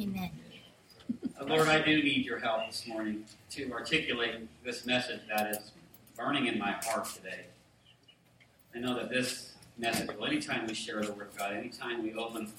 Amen. 0.00 0.30
Uh, 1.38 1.44
Lord, 1.44 1.68
I 1.68 1.78
do 1.82 2.02
need 2.02 2.24
your 2.24 2.38
help 2.38 2.66
this 2.68 2.86
morning 2.86 3.26
to 3.50 3.70
articulate 3.70 4.48
this 4.64 4.86
message 4.86 5.20
that 5.28 5.50
is 5.50 5.72
burning 6.16 6.46
in 6.46 6.58
my 6.58 6.72
heart 6.84 7.04
today. 7.04 7.44
I 8.74 8.78
know 8.78 8.94
that 8.94 9.10
this 9.10 9.52
message, 9.76 10.08
well, 10.16 10.24
anytime 10.24 10.66
we 10.66 10.72
share 10.72 11.02
the 11.02 11.12
Word 11.12 11.26
of 11.26 11.36
God, 11.36 11.52
anytime 11.52 12.02
we 12.02 12.14
open 12.14 12.50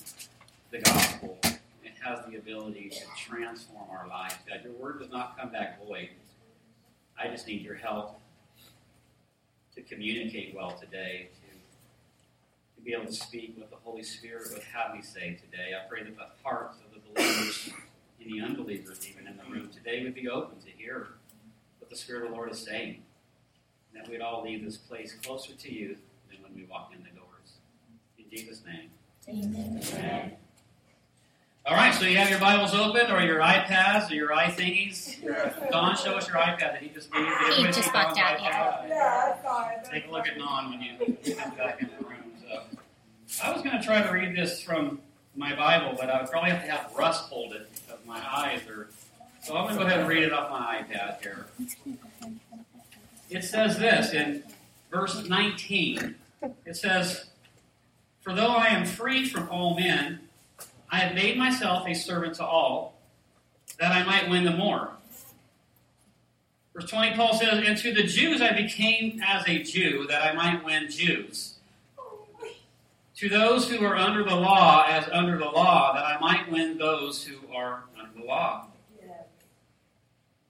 the 0.70 0.82
gospel, 0.82 1.40
it 1.44 1.94
has 2.04 2.20
the 2.30 2.38
ability 2.38 2.90
to 2.90 3.06
transform 3.18 3.90
our 3.90 4.08
lives. 4.08 4.36
God, 4.48 4.60
your 4.64 4.74
Word 4.74 5.00
does 5.00 5.10
not 5.10 5.36
come 5.36 5.52
back 5.52 5.84
void. 5.84 6.10
I 7.20 7.28
just 7.28 7.48
need 7.48 7.64
your 7.64 7.76
help 7.76 8.20
to 9.74 9.82
communicate 9.82 10.54
well 10.56 10.74
today, 10.74 11.30
to, 11.42 12.76
to 12.76 12.86
be 12.86 12.94
able 12.94 13.08
to 13.08 13.14
speak 13.14 13.56
what 13.58 13.72
the 13.72 13.78
Holy 13.84 14.04
Spirit 14.04 14.50
would 14.54 14.62
have 14.62 14.94
me 14.94 15.02
say 15.02 15.40
today. 15.44 15.72
I 15.74 15.90
pray 15.90 16.04
that 16.04 16.16
the 16.16 16.28
hearts 16.44 16.78
of 16.86 16.91
believers 17.14 17.70
and 18.24 18.32
the 18.32 18.42
unbelievers, 18.42 19.08
even 19.10 19.28
in 19.28 19.38
the 19.38 19.44
room 19.52 19.70
today, 19.70 20.04
would 20.04 20.16
be 20.16 20.30
open 20.30 20.60
to 20.62 20.70
hear 20.72 21.10
what 21.80 21.90
the 21.90 21.96
Spirit 21.96 22.24
of 22.24 22.30
the 22.30 22.36
Lord 22.36 22.52
is 22.52 22.60
saying. 22.60 23.02
And 23.94 24.04
that 24.04 24.10
we'd 24.10 24.22
all 24.22 24.44
leave 24.44 24.64
this 24.64 24.78
place 24.78 25.14
closer 25.24 25.54
to 25.54 25.74
you 25.74 25.98
than 26.30 26.42
when 26.44 26.56
we 26.56 26.64
walk 26.64 26.92
in 26.96 27.04
the 27.04 27.10
doors. 27.10 27.28
In 28.18 28.26
Jesus' 28.30 28.62
name. 28.66 28.90
Amen. 29.28 29.82
Amen. 29.94 30.32
All 31.64 31.76
right, 31.76 31.94
so 31.94 32.06
you 32.06 32.18
have 32.18 32.32
your 32.32 32.40
Bibles 32.40 32.74
open 32.74 33.12
or 33.12 33.22
your 33.22 33.40
iPads 33.40 34.10
or 34.10 34.16
your 34.16 34.30
iThingies. 34.30 35.22
Don, 35.70 35.96
show 35.96 36.16
us 36.16 36.28
your 36.28 36.38
iPad 36.38 36.60
that 36.60 36.82
he 36.82 36.90
just 36.90 37.14
gave. 37.14 37.24
Did 37.24 37.54
He 37.58 37.64
just 37.66 37.84
see 37.84 37.92
walked 37.94 38.18
out, 38.18 38.40
iPad? 38.40 38.90
Yeah, 38.90 39.36
I 39.38 39.44
saw 39.44 39.70
it. 39.70 39.84
Take 39.92 40.08
a 40.08 40.12
look 40.12 40.28
at 40.28 40.40
Non 40.40 40.72
when 40.72 40.82
you 40.82 41.36
come 41.36 41.56
back 41.56 41.80
in 41.80 41.90
the 42.00 42.04
room. 42.04 42.34
So, 43.28 43.44
I 43.44 43.52
was 43.54 43.62
going 43.62 43.78
to 43.78 43.84
try 43.84 44.02
to 44.02 44.12
read 44.12 44.36
this 44.36 44.60
from 44.60 45.02
my 45.36 45.56
Bible, 45.56 45.96
but 46.00 46.10
I 46.10 46.22
would 46.22 46.30
probably 46.30 46.52
have 46.52 46.64
to 46.64 46.72
have 46.72 46.94
Russ 46.96 47.20
hold 47.22 47.54
it 47.54 47.70
because 47.74 48.06
my 48.06 48.20
eyes 48.20 48.62
are. 48.68 48.90
So 49.44 49.56
I'm 49.56 49.66
going 49.66 49.78
to 49.78 49.82
go 49.82 49.88
ahead 49.88 50.00
and 50.02 50.10
read 50.10 50.24
it 50.24 50.34
off 50.34 50.52
my 50.52 50.84
iPad 50.84 51.22
here. 51.22 51.48
It 53.30 53.44
says 53.44 53.80
this 53.80 54.14
in 54.14 54.44
verse 54.92 55.28
19. 55.28 56.16
It 56.66 56.76
says, 56.76 57.30
For 58.22 58.34
though 58.34 58.52
I 58.52 58.68
am 58.68 58.86
free 58.86 59.26
from 59.28 59.50
all 59.50 59.76
men, 59.76 60.20
I 60.92 60.98
have 60.98 61.16
made 61.16 61.38
myself 61.38 61.88
a 61.88 61.94
servant 61.94 62.36
to 62.36 62.46
all, 62.46 63.00
that 63.80 63.92
I 63.92 64.04
might 64.04 64.30
win 64.30 64.44
the 64.44 64.52
more. 64.52 64.92
Verse 66.74 66.90
20, 66.90 67.16
Paul 67.16 67.34
says, 67.34 67.64
And 67.66 67.78
to 67.78 67.94
the 67.94 68.04
Jews 68.04 68.42
I 68.42 68.54
became 68.54 69.22
as 69.26 69.48
a 69.48 69.64
Jew, 69.64 70.06
that 70.08 70.24
I 70.24 70.34
might 70.34 70.64
win 70.64 70.90
Jews. 70.90 71.51
To 73.22 73.30
those 73.30 73.70
who 73.70 73.86
are 73.86 73.96
under 73.96 74.24
the 74.24 74.36
law, 74.36 74.84
as 74.88 75.08
under 75.12 75.38
the 75.38 75.46
law, 75.46 75.94
that 75.94 76.04
I 76.04 76.20
might 76.20 76.52
win 76.52 76.80
those 76.80 77.24
who 77.24 77.38
are 77.54 77.84
under 77.96 78.20
the 78.20 78.26
law. 78.26 78.66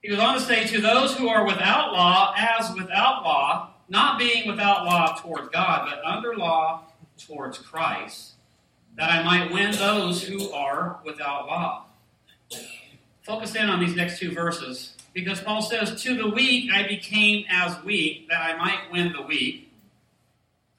He 0.01 0.07
goes 0.07 0.19
on 0.19 0.35
to 0.35 0.39
say, 0.39 0.65
To 0.67 0.79
those 0.79 1.13
who 1.17 1.27
are 1.27 1.45
without 1.45 1.91
law, 1.91 2.33
as 2.37 2.73
without 2.73 3.23
law, 3.23 3.73
not 3.89 4.17
being 4.17 4.47
without 4.47 4.85
law 4.85 5.17
towards 5.21 5.49
God, 5.49 5.89
but 5.89 6.01
under 6.05 6.37
law 6.37 6.83
towards 7.17 7.57
Christ, 7.57 8.35
that 8.95 9.09
I 9.09 9.21
might 9.21 9.51
win 9.51 9.73
those 9.73 10.23
who 10.23 10.49
are 10.53 11.01
without 11.03 11.47
law. 11.47 11.87
Focus 13.23 13.53
in 13.53 13.69
on 13.69 13.81
these 13.81 13.97
next 13.97 14.17
two 14.17 14.31
verses, 14.31 14.95
because 15.13 15.41
Paul 15.41 15.61
says, 15.61 16.01
To 16.03 16.15
the 16.15 16.29
weak 16.29 16.71
I 16.71 16.87
became 16.87 17.43
as 17.49 17.83
weak, 17.83 18.29
that 18.29 18.41
I 18.41 18.55
might 18.55 18.89
win 18.93 19.11
the 19.11 19.23
weak. 19.23 19.70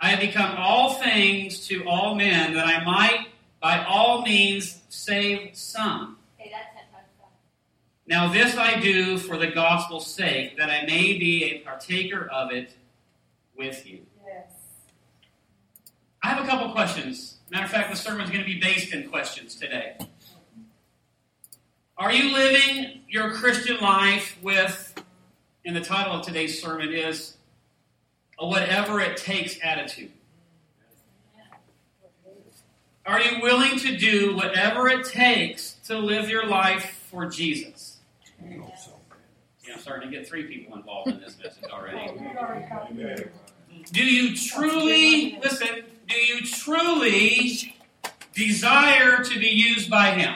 I 0.02 0.08
have 0.08 0.20
become 0.20 0.56
all 0.58 0.94
things 0.94 1.64
to 1.68 1.84
all 1.86 2.16
men, 2.16 2.54
that 2.54 2.66
I 2.66 2.82
might 2.84 3.28
by 3.60 3.84
all 3.84 4.22
means 4.22 4.80
save 4.88 5.56
some. 5.56 6.18
Okay, 6.40 6.50
that's 6.52 6.74
it. 6.74 6.88
That's 6.92 7.08
fine. 7.20 7.28
Now 8.08 8.32
this 8.32 8.56
I 8.56 8.80
do 8.80 9.16
for 9.16 9.36
the 9.38 9.46
gospel's 9.46 10.08
sake, 10.08 10.58
that 10.58 10.68
I 10.68 10.84
may 10.86 11.16
be 11.18 11.44
a 11.44 11.58
partaker 11.60 12.26
of 12.26 12.50
it 12.50 12.74
with 13.56 13.86
you. 13.86 14.00
Yes. 14.26 14.50
I 16.20 16.30
have 16.30 16.44
a 16.44 16.48
couple 16.48 16.72
questions. 16.72 17.36
Matter 17.50 17.66
of 17.66 17.70
fact, 17.70 17.88
the 17.88 17.96
sermon's 17.96 18.30
going 18.30 18.42
to 18.42 18.50
be 18.50 18.58
based 18.58 18.92
in 18.92 19.08
questions 19.08 19.54
today. 19.54 19.96
Are 21.96 22.12
you 22.12 22.32
living 22.32 23.02
your 23.08 23.30
Christian 23.30 23.78
life 23.78 24.36
with, 24.42 25.00
and 25.64 25.76
the 25.76 25.80
title 25.80 26.14
of 26.14 26.26
today's 26.26 26.60
sermon 26.60 26.92
is, 26.92 27.36
a 28.42 28.46
whatever 28.46 29.00
it 29.00 29.16
takes 29.16 29.56
attitude? 29.62 30.10
Are 33.06 33.20
you 33.20 33.40
willing 33.40 33.78
to 33.78 33.96
do 33.96 34.34
whatever 34.36 34.88
it 34.88 35.06
takes 35.06 35.74
to 35.86 35.96
live 35.96 36.28
your 36.28 36.46
life 36.46 37.06
for 37.10 37.26
Jesus? 37.26 37.98
Yeah, 38.44 39.74
I'm 39.74 39.80
starting 39.80 40.10
to 40.10 40.16
get 40.16 40.28
three 40.28 40.44
people 40.44 40.76
involved 40.76 41.08
in 41.08 41.20
this 41.20 41.36
message 41.42 41.70
already. 41.70 41.98
We 42.20 42.26
already 42.36 42.66
got 42.68 43.92
Do 43.92 44.04
you 44.04 44.36
truly, 44.36 45.38
listen, 45.42 45.84
do 46.08 46.16
you 46.16 46.40
truly 46.42 47.76
desire 48.34 49.22
to 49.22 49.38
be 49.38 49.48
used 49.48 49.88
by 49.88 50.10
Him? 50.10 50.34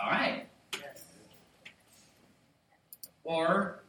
All 0.00 0.10
right. 0.10 0.46
Or 3.24 3.81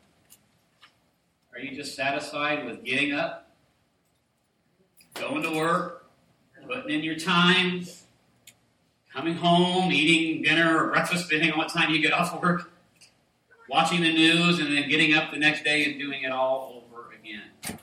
are 1.54 1.60
you 1.60 1.76
just 1.76 1.96
satisfied 1.96 2.66
with 2.66 2.84
getting 2.84 3.14
up, 3.14 3.52
going 5.14 5.44
to 5.44 5.56
work, 5.56 6.10
putting 6.68 6.90
in 6.90 7.04
your 7.04 7.16
time, 7.16 7.86
coming 9.14 9.36
home, 9.36 9.92
eating 9.92 10.42
dinner 10.42 10.84
or 10.84 10.90
breakfast, 10.90 11.30
depending 11.30 11.52
on 11.52 11.58
what 11.58 11.70
time 11.70 11.94
you 11.94 12.02
get 12.02 12.14
off 12.14 12.42
work, 12.42 12.72
watching 13.70 14.02
the 14.02 14.12
news, 14.12 14.60
and 14.60 14.76
then 14.76 14.90
getting 14.90 15.14
up 15.14 15.32
the 15.32 15.38
next 15.38 15.64
day 15.64 15.86
and 15.86 16.00
doing 16.00 16.24
it 16.24 16.32
all 16.32 16.84
over 16.92 17.14
again? 17.14 17.78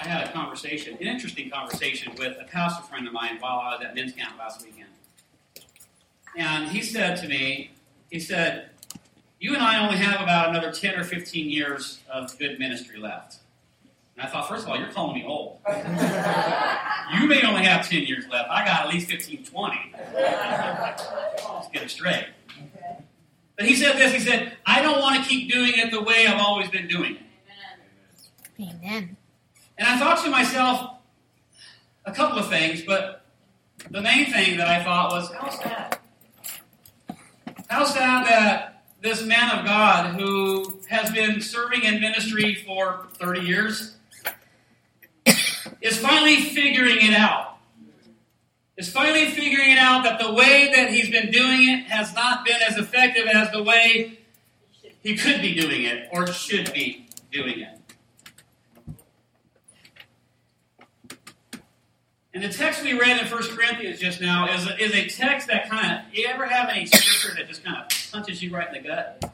I 0.00 0.06
had 0.06 0.28
a 0.28 0.32
conversation, 0.32 0.94
an 0.94 1.06
interesting 1.06 1.50
conversation 1.50 2.14
with 2.16 2.36
a 2.40 2.44
pastor 2.44 2.82
friend 2.84 3.06
of 3.06 3.12
mine 3.12 3.38
while 3.40 3.58
I 3.58 3.74
was 3.74 3.84
at 3.84 3.94
men's 3.94 4.12
camp 4.12 4.38
last 4.38 4.64
weekend. 4.64 4.88
And 6.36 6.68
he 6.68 6.82
said 6.82 7.16
to 7.16 7.28
me, 7.28 7.72
he 8.10 8.20
said, 8.20 8.70
You 9.40 9.54
and 9.54 9.62
I 9.62 9.84
only 9.84 9.96
have 9.98 10.20
about 10.20 10.48
another 10.48 10.72
10 10.72 10.98
or 10.98 11.04
15 11.04 11.48
years 11.48 12.00
of 12.12 12.36
good 12.38 12.58
ministry 12.58 12.98
left. 12.98 13.36
And 14.16 14.26
I 14.26 14.30
thought, 14.30 14.48
first 14.48 14.64
of 14.64 14.70
all, 14.70 14.78
you're 14.78 14.90
calling 14.90 15.14
me 15.14 15.24
old. 15.26 15.58
You 17.10 17.26
may 17.26 17.42
only 17.42 17.64
have 17.64 17.88
10 17.88 18.02
years 18.02 18.26
left. 18.30 18.50
I 18.50 18.66
got 18.66 18.86
at 18.86 18.92
least 18.92 19.08
15, 19.08 19.44
20. 19.44 19.76
Let's 20.12 21.68
get 21.72 21.82
it 21.82 21.90
straight. 21.90 22.26
But 23.56 23.66
he 23.66 23.74
said 23.76 23.96
this 23.96 24.12
he 24.12 24.20
said, 24.20 24.58
I 24.66 24.82
don't 24.82 25.00
want 25.00 25.22
to 25.22 25.28
keep 25.28 25.50
doing 25.50 25.72
it 25.74 25.90
the 25.90 26.02
way 26.02 26.26
I've 26.26 26.38
always 26.38 26.68
been 26.68 26.86
doing 26.86 27.16
it. 27.16 27.22
Amen. 28.60 28.76
Amen. 28.84 29.16
And 29.78 29.88
I 29.88 29.98
thought 29.98 30.22
to 30.24 30.30
myself 30.30 30.98
a 32.04 32.12
couple 32.12 32.38
of 32.38 32.50
things, 32.50 32.82
but 32.82 33.24
the 33.90 34.02
main 34.02 34.30
thing 34.30 34.58
that 34.58 34.68
I 34.68 34.84
thought 34.84 35.10
was, 35.10 35.32
how 35.32 35.50
sad. 35.50 35.98
How 37.68 37.84
sad 37.84 38.26
that 38.26 38.67
this 39.00 39.22
man 39.24 39.58
of 39.58 39.64
God 39.64 40.18
who 40.18 40.80
has 40.88 41.10
been 41.10 41.40
serving 41.40 41.84
in 41.84 42.00
ministry 42.00 42.54
for 42.66 43.06
30 43.14 43.40
years 43.40 43.96
is 45.80 45.98
finally 45.98 46.42
figuring 46.42 46.98
it 47.00 47.14
out. 47.14 47.58
Is 48.76 48.90
finally 48.92 49.26
figuring 49.30 49.72
it 49.72 49.78
out 49.78 50.04
that 50.04 50.20
the 50.20 50.32
way 50.32 50.70
that 50.74 50.90
he's 50.90 51.10
been 51.10 51.32
doing 51.32 51.68
it 51.68 51.84
has 51.86 52.14
not 52.14 52.44
been 52.44 52.60
as 52.62 52.76
effective 52.76 53.26
as 53.26 53.50
the 53.50 53.62
way 53.62 54.20
he 55.02 55.16
could 55.16 55.40
be 55.42 55.54
doing 55.54 55.82
it 55.82 56.08
or 56.12 56.28
should 56.28 56.72
be 56.72 57.08
doing 57.32 57.60
it. 57.60 57.77
And 62.38 62.48
the 62.48 62.56
text 62.56 62.84
we 62.84 62.92
read 62.92 63.20
in 63.20 63.26
1 63.26 63.42
Corinthians 63.56 63.98
just 63.98 64.20
now 64.20 64.46
is 64.54 64.64
a, 64.64 64.80
is 64.80 64.94
a 64.94 65.08
text 65.08 65.48
that 65.48 65.68
kind 65.68 65.92
of, 65.92 66.14
you 66.14 66.24
ever 66.28 66.46
have 66.46 66.68
any 66.68 66.86
scripture 66.86 67.34
that 67.34 67.48
just 67.48 67.64
kind 67.64 67.76
of 67.76 67.88
punches 68.12 68.40
you 68.40 68.54
right 68.54 68.68
in 68.68 68.80
the 68.80 68.88
gut? 68.88 69.32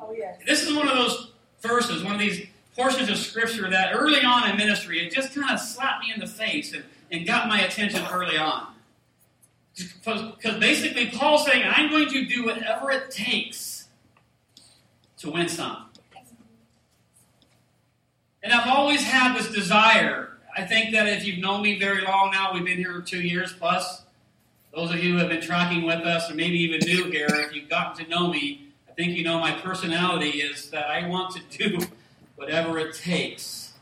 Oh, 0.00 0.14
yes. 0.16 0.38
This 0.46 0.62
is 0.62 0.72
one 0.72 0.86
of 0.86 0.94
those 0.94 1.32
verses, 1.62 2.04
one 2.04 2.12
of 2.12 2.20
these 2.20 2.46
portions 2.76 3.08
of 3.08 3.16
scripture 3.18 3.68
that 3.68 3.92
early 3.92 4.22
on 4.22 4.48
in 4.48 4.56
ministry, 4.56 5.04
it 5.04 5.12
just 5.12 5.34
kind 5.34 5.50
of 5.50 5.58
slapped 5.58 6.04
me 6.04 6.12
in 6.14 6.20
the 6.20 6.28
face 6.28 6.72
and, 6.72 6.84
and 7.10 7.26
got 7.26 7.48
my 7.48 7.60
attention 7.60 8.06
early 8.12 8.36
on. 8.36 8.68
Because 9.74 10.60
basically, 10.60 11.10
Paul's 11.10 11.44
saying, 11.44 11.64
I'm 11.66 11.90
going 11.90 12.08
to 12.10 12.24
do 12.24 12.44
whatever 12.44 12.92
it 12.92 13.10
takes 13.10 13.88
to 15.16 15.28
win 15.32 15.48
some. 15.48 15.86
And 18.44 18.52
I've 18.52 18.68
always 18.68 19.02
had 19.02 19.36
this 19.36 19.50
desire. 19.50 20.33
I 20.56 20.64
think 20.64 20.92
that 20.92 21.08
if 21.08 21.26
you've 21.26 21.38
known 21.38 21.62
me 21.62 21.78
very 21.78 22.02
long 22.02 22.30
now, 22.30 22.52
we've 22.52 22.64
been 22.64 22.78
here 22.78 23.00
two 23.00 23.20
years 23.20 23.52
plus. 23.52 24.02
Those 24.72 24.90
of 24.92 25.02
you 25.02 25.14
who 25.14 25.18
have 25.18 25.28
been 25.28 25.40
tracking 25.40 25.82
with 25.82 26.00
us, 26.00 26.30
or 26.30 26.34
maybe 26.34 26.58
even 26.58 26.80
new 26.80 27.10
here, 27.10 27.28
if 27.30 27.54
you've 27.54 27.68
gotten 27.68 28.04
to 28.04 28.10
know 28.10 28.28
me, 28.28 28.68
I 28.88 28.92
think 28.92 29.16
you 29.16 29.24
know 29.24 29.40
my 29.40 29.52
personality 29.52 30.40
is 30.42 30.70
that 30.70 30.86
I 30.86 31.08
want 31.08 31.34
to 31.36 31.68
do 31.68 31.78
whatever 32.36 32.78
it 32.78 32.94
takes 32.94 33.72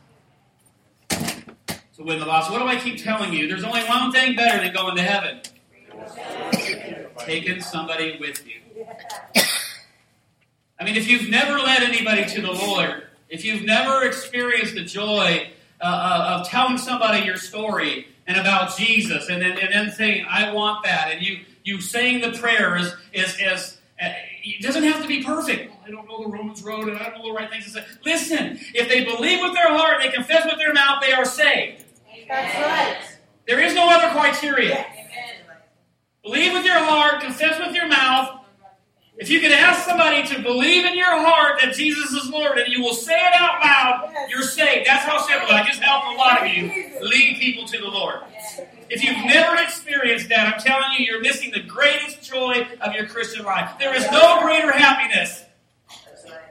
to 1.09 2.03
win 2.03 2.19
the 2.19 2.25
lost. 2.25 2.51
What 2.51 2.59
do 2.59 2.65
I 2.65 2.77
keep 2.77 3.03
telling 3.03 3.33
you? 3.33 3.47
There's 3.47 3.63
only 3.63 3.83
one 3.83 4.11
thing 4.11 4.35
better 4.35 4.63
than 4.63 4.73
going 4.73 4.95
to 4.95 5.03
heaven 5.03 5.41
taking 7.19 7.61
somebody 7.61 8.17
with 8.19 8.43
you. 8.47 8.85
I 10.79 10.83
mean, 10.83 10.95
if 10.95 11.07
you've 11.07 11.29
never 11.29 11.59
led 11.59 11.83
anybody 11.83 12.25
to 12.25 12.41
the 12.41 12.51
Lord, 12.51 13.03
if 13.29 13.45
you've 13.45 13.63
never 13.63 14.03
experienced 14.03 14.75
the 14.75 14.83
joy 14.83 15.49
uh, 15.83 15.85
uh, 15.85 16.39
of 16.39 16.47
telling 16.47 16.77
somebody 16.77 17.25
your 17.25 17.37
story 17.37 18.07
and 18.25 18.37
about 18.37 18.77
Jesus, 18.77 19.27
and 19.27 19.41
then, 19.41 19.57
and 19.57 19.73
then 19.73 19.91
saying, 19.91 20.25
I 20.29 20.53
want 20.53 20.83
that, 20.85 21.11
and 21.11 21.21
you, 21.21 21.41
you 21.63 21.81
saying 21.81 22.21
the 22.21 22.37
prayer 22.37 22.77
is, 22.77 22.95
is, 23.11 23.35
is 23.39 23.77
uh, 24.01 24.09
it 24.43 24.61
doesn't 24.61 24.83
have 24.83 25.01
to 25.01 25.07
be 25.07 25.23
perfect. 25.23 25.73
I 25.85 25.91
don't 25.91 26.07
know 26.07 26.23
the 26.23 26.29
Romans 26.29 26.63
road 26.63 26.87
and 26.87 26.97
I 26.97 27.09
don't 27.09 27.19
know 27.19 27.27
the 27.27 27.33
right 27.33 27.49
things 27.49 27.65
to 27.65 27.71
say. 27.71 27.85
Listen, 28.05 28.59
if 28.73 28.87
they 28.87 29.03
believe 29.03 29.41
with 29.41 29.53
their 29.53 29.69
heart, 29.69 29.97
they 30.01 30.09
confess 30.09 30.45
with 30.45 30.57
their 30.57 30.73
mouth, 30.73 31.01
they 31.01 31.11
are 31.11 31.25
saved. 31.25 31.83
That's 32.27 32.55
right. 32.55 33.19
There 33.47 33.61
is 33.61 33.75
no 33.75 33.89
other 33.89 34.09
criteria. 34.17 34.69
Yes. 34.69 34.97
Believe 36.23 36.53
with 36.53 36.65
your 36.65 36.79
heart, 36.79 37.21
confess 37.21 37.59
with 37.59 37.75
your 37.75 37.87
mouth. 37.87 38.42
If 39.15 39.29
you 39.29 39.39
can 39.39 39.51
ask 39.51 39.85
somebody 39.85 40.23
to 40.27 40.41
believe 40.41 40.85
in 40.85 40.97
your 40.97 41.05
heart 41.05 41.61
that 41.61 41.75
Jesus 41.75 42.11
is 42.11 42.29
Lord 42.29 42.57
and 42.57 42.67
you 42.67 42.81
will 42.81 42.95
say 42.95 43.13
it 43.13 43.33
out 43.35 43.61
loud, 43.61 44.13
you're 44.29 44.41
saved. 44.41 44.87
That's 44.87 45.05
how 45.05 45.19
simple. 45.19 45.49
I 45.49 45.63
just 45.63 45.81
helped 45.83 46.07
a 46.07 46.17
lot 46.17 46.41
of 46.41 46.47
you 46.47 46.63
lead 47.01 47.37
people 47.39 47.65
to 47.67 47.77
the 47.77 47.87
Lord. 47.87 48.21
If 48.89 49.03
you've 49.03 49.23
never 49.25 49.61
experienced 49.61 50.29
that, 50.29 50.53
I'm 50.53 50.59
telling 50.59 50.97
you, 50.97 51.05
you're 51.05 51.21
missing 51.21 51.51
the 51.51 51.61
greatest 51.61 52.23
joy 52.23 52.67
of 52.81 52.93
your 52.93 53.05
Christian 53.05 53.45
life. 53.45 53.77
There 53.79 53.95
is 53.95 54.09
no 54.11 54.41
greater 54.41 54.71
happiness. 54.71 55.43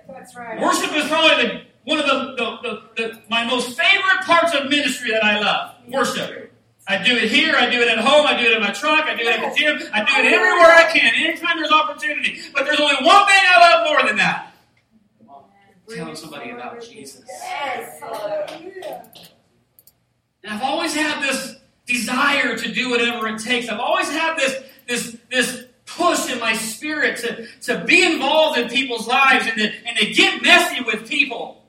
That's 0.09 0.37
right. 0.37 0.61
Worship 0.61 0.93
is 0.95 1.09
probably 1.09 1.45
the, 1.45 1.63
one 1.85 1.99
of 1.99 2.07
the, 2.07 2.35
the, 2.37 2.59
the, 2.63 2.83
the 2.97 3.23
my 3.29 3.45
most 3.45 3.77
favorite 3.77 4.25
parts 4.25 4.55
of 4.55 4.69
ministry 4.69 5.11
that 5.11 5.25
I 5.25 5.41
love. 5.41 5.75
Worship. 5.89 6.52
I 6.87 7.03
do 7.03 7.17
it 7.17 7.31
here, 7.31 7.55
I 7.57 7.71
do 7.71 7.81
it 7.81 7.89
at 7.89 7.99
home, 7.99 8.27
I 8.27 8.37
do 8.37 8.45
it 8.45 8.57
in 8.57 8.61
my 8.61 8.73
truck, 8.73 9.07
I 9.07 9.15
do 9.15 9.23
it 9.23 9.39
at 9.39 9.55
the 9.55 9.59
gym, 9.59 9.79
I 9.93 10.05
do 10.05 10.27
it 10.27 10.33
everywhere 10.33 10.73
I 10.73 10.91
can, 10.93 11.15
anytime 11.15 11.57
there's 11.57 11.71
opportunity. 11.71 12.41
But 12.53 12.65
there's 12.65 12.81
only 12.81 12.97
one 12.97 13.27
thing 13.27 13.41
I 13.49 13.59
love 13.61 13.87
more 13.87 14.09
than 14.09 14.17
that. 14.17 14.53
Telling 15.89 16.17
somebody 16.17 16.51
about 16.51 16.83
Jesus. 16.83 17.23
And 20.43 20.53
I've 20.53 20.63
always 20.63 20.95
had 20.95 21.23
this 21.23 21.57
desire 21.87 22.57
to 22.57 22.73
do 22.73 22.91
whatever 22.91 23.29
it 23.29 23.39
takes. 23.41 23.69
I've 23.69 23.79
always 23.79 24.09
had 24.11 24.37
this, 24.37 24.65
this, 24.89 25.17
this 25.31 25.65
push 25.87 26.33
in 26.33 26.41
my 26.41 26.55
spirit 26.55 27.19
to, 27.19 27.47
to 27.63 27.85
be 27.85 28.05
involved 28.05 28.59
in 28.59 28.69
people's 28.69 29.07
lives 29.07 29.47
and 29.47 29.57
to, 29.57 29.73
and 29.87 29.99
to 29.99 30.13
get 30.13 30.43
messy 30.43 30.83
with 30.83 31.09
people. 31.09 31.65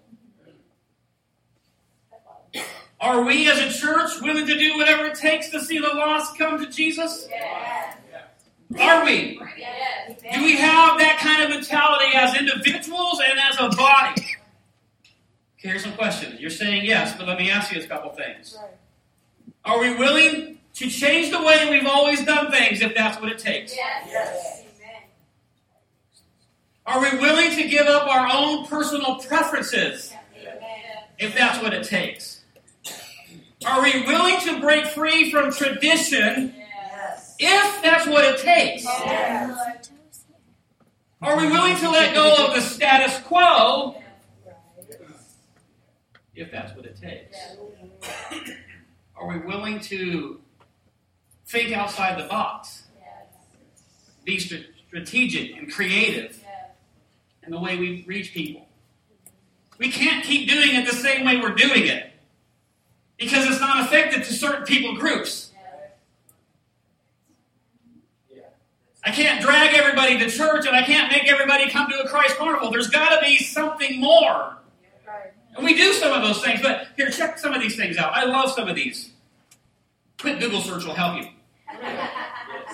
Are 3.03 3.21
we 3.21 3.51
as 3.51 3.59
a 3.59 3.77
church 3.77 4.21
willing 4.21 4.47
to 4.47 4.57
do 4.57 4.77
whatever 4.77 5.07
it 5.07 5.15
takes 5.15 5.49
to 5.49 5.59
see 5.59 5.77
the 5.77 5.89
lost 5.89 6.37
come 6.37 6.57
to 6.57 6.71
Jesus? 6.71 7.27
Yes. 7.29 7.97
Are 8.79 9.03
we? 9.03 9.41
Yes. 9.57 10.21
Do 10.33 10.41
we 10.41 10.55
have 10.55 10.97
that 10.99 11.17
kind 11.19 11.43
of 11.43 11.49
mentality 11.49 12.15
as 12.15 12.33
individuals 12.37 13.19
and 13.29 13.37
as 13.37 13.57
a 13.59 13.75
body? 13.75 14.21
Okay, 14.21 15.67
here's 15.67 15.83
some 15.83 15.91
questions. 15.95 16.39
You're 16.39 16.49
saying 16.49 16.85
yes, 16.85 17.13
but 17.17 17.27
let 17.27 17.37
me 17.37 17.51
ask 17.51 17.73
you 17.73 17.81
a 17.81 17.85
couple 17.85 18.09
things. 18.11 18.57
Are 19.65 19.81
we 19.81 19.93
willing 19.95 20.59
to 20.75 20.89
change 20.89 21.29
the 21.29 21.41
way 21.41 21.69
we've 21.69 21.85
always 21.85 22.23
done 22.23 22.51
things 22.51 22.81
if 22.81 22.95
that's 22.95 23.19
what 23.19 23.29
it 23.29 23.37
takes? 23.37 23.75
Yes. 23.75 24.07
yes. 24.09 24.63
Are 26.85 27.01
we 27.01 27.19
willing 27.19 27.51
to 27.51 27.67
give 27.67 27.87
up 27.87 28.07
our 28.07 28.29
own 28.33 28.65
personal 28.65 29.17
preferences 29.17 30.13
if 31.19 31.35
that's 31.35 31.61
what 31.61 31.73
it 31.73 31.83
takes? 31.83 32.42
Are 33.65 33.81
we 33.81 34.01
willing 34.03 34.39
to 34.41 34.59
break 34.59 34.85
free 34.87 35.31
from 35.31 35.51
tradition 35.51 36.53
Yes. 36.57 37.35
if 37.39 37.81
that's 37.81 38.07
what 38.07 38.23
it 38.25 38.39
takes? 38.39 38.83
Yes. 38.83 39.89
Are 41.21 41.37
we 41.37 41.47
willing 41.49 41.77
to 41.77 41.89
let 41.89 42.13
go 42.13 42.47
of 42.47 42.53
the 42.55 42.61
status 42.61 43.17
quo 43.25 44.01
if 46.35 46.51
that's 46.51 46.75
what 46.75 46.85
it 46.85 46.99
takes? 46.99 47.37
Are 49.15 49.27
we 49.27 49.37
willing 49.39 49.79
to 49.81 50.41
think 51.47 51.71
outside 51.71 52.19
the 52.21 52.27
box, 52.27 52.83
be 54.25 54.37
str- 54.39 54.55
strategic 54.87 55.55
and 55.57 55.71
creative 55.71 56.43
in 57.43 57.51
the 57.51 57.59
way 57.59 57.77
we 57.77 58.03
reach 58.05 58.33
people? 58.33 58.67
We 59.77 59.89
can't 59.91 60.23
keep 60.25 60.49
doing 60.49 60.75
it 60.75 60.85
the 60.85 60.95
same 60.95 61.25
way 61.25 61.37
we're 61.39 61.55
doing 61.55 61.87
it 61.87 62.12
because 63.17 63.47
it's 63.47 63.59
not 63.59 63.85
effective 63.85 64.25
to 64.27 64.33
certain 64.33 64.63
people 64.65 64.95
groups. 64.95 65.51
I 69.05 69.11
can't 69.11 69.41
drag 69.41 69.75
everybody 69.75 70.17
to 70.19 70.29
church 70.29 70.65
and 70.65 70.75
I 70.75 70.83
can't 70.83 71.11
make 71.11 71.29
everybody 71.29 71.69
come 71.69 71.89
to 71.91 71.99
a 72.01 72.07
Christ 72.07 72.37
carnival. 72.37 72.71
There's 72.71 72.87
got 72.89 73.19
to 73.19 73.25
be 73.25 73.37
something 73.37 73.99
more. 73.99 74.57
And 75.55 75.65
we 75.65 75.75
do 75.75 75.91
some 75.93 76.13
of 76.13 76.23
those 76.23 76.41
things, 76.43 76.61
but 76.61 76.87
here, 76.95 77.09
check 77.09 77.37
some 77.37 77.53
of 77.53 77.61
these 77.61 77.75
things 77.75 77.97
out. 77.97 78.13
I 78.15 78.23
love 78.23 78.51
some 78.51 78.67
of 78.69 78.75
these. 78.75 79.11
Quick 80.19 80.39
Google 80.39 80.61
search 80.61 80.85
will 80.85 80.93
help 80.95 81.21
you. 81.21 81.27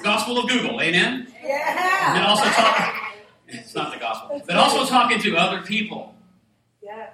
Gospel 0.03 0.38
of 0.38 0.47
Google, 0.50 0.80
amen? 0.81 1.33
Yeah. 1.44 2.13
And 2.13 2.24
Yeah. 2.24 2.27
also 2.30 2.45
talk. 2.50 2.95
It's 3.47 3.74
not 3.74 3.92
the 3.92 4.00
gospel, 4.00 4.42
but 4.45 4.56
also 4.56 4.85
talking 4.85 5.19
to 5.21 5.35
other 5.35 5.62
people. 5.63 6.15
Yes. 6.81 7.09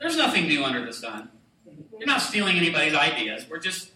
There's 0.00 0.16
nothing 0.16 0.48
new 0.48 0.64
under 0.64 0.84
the 0.84 0.92
sun. 0.92 1.30
You're 1.98 2.06
not 2.06 2.20
stealing 2.20 2.56
anybody's 2.56 2.94
ideas. 2.94 3.46
We're 3.48 3.58
just 3.58 3.90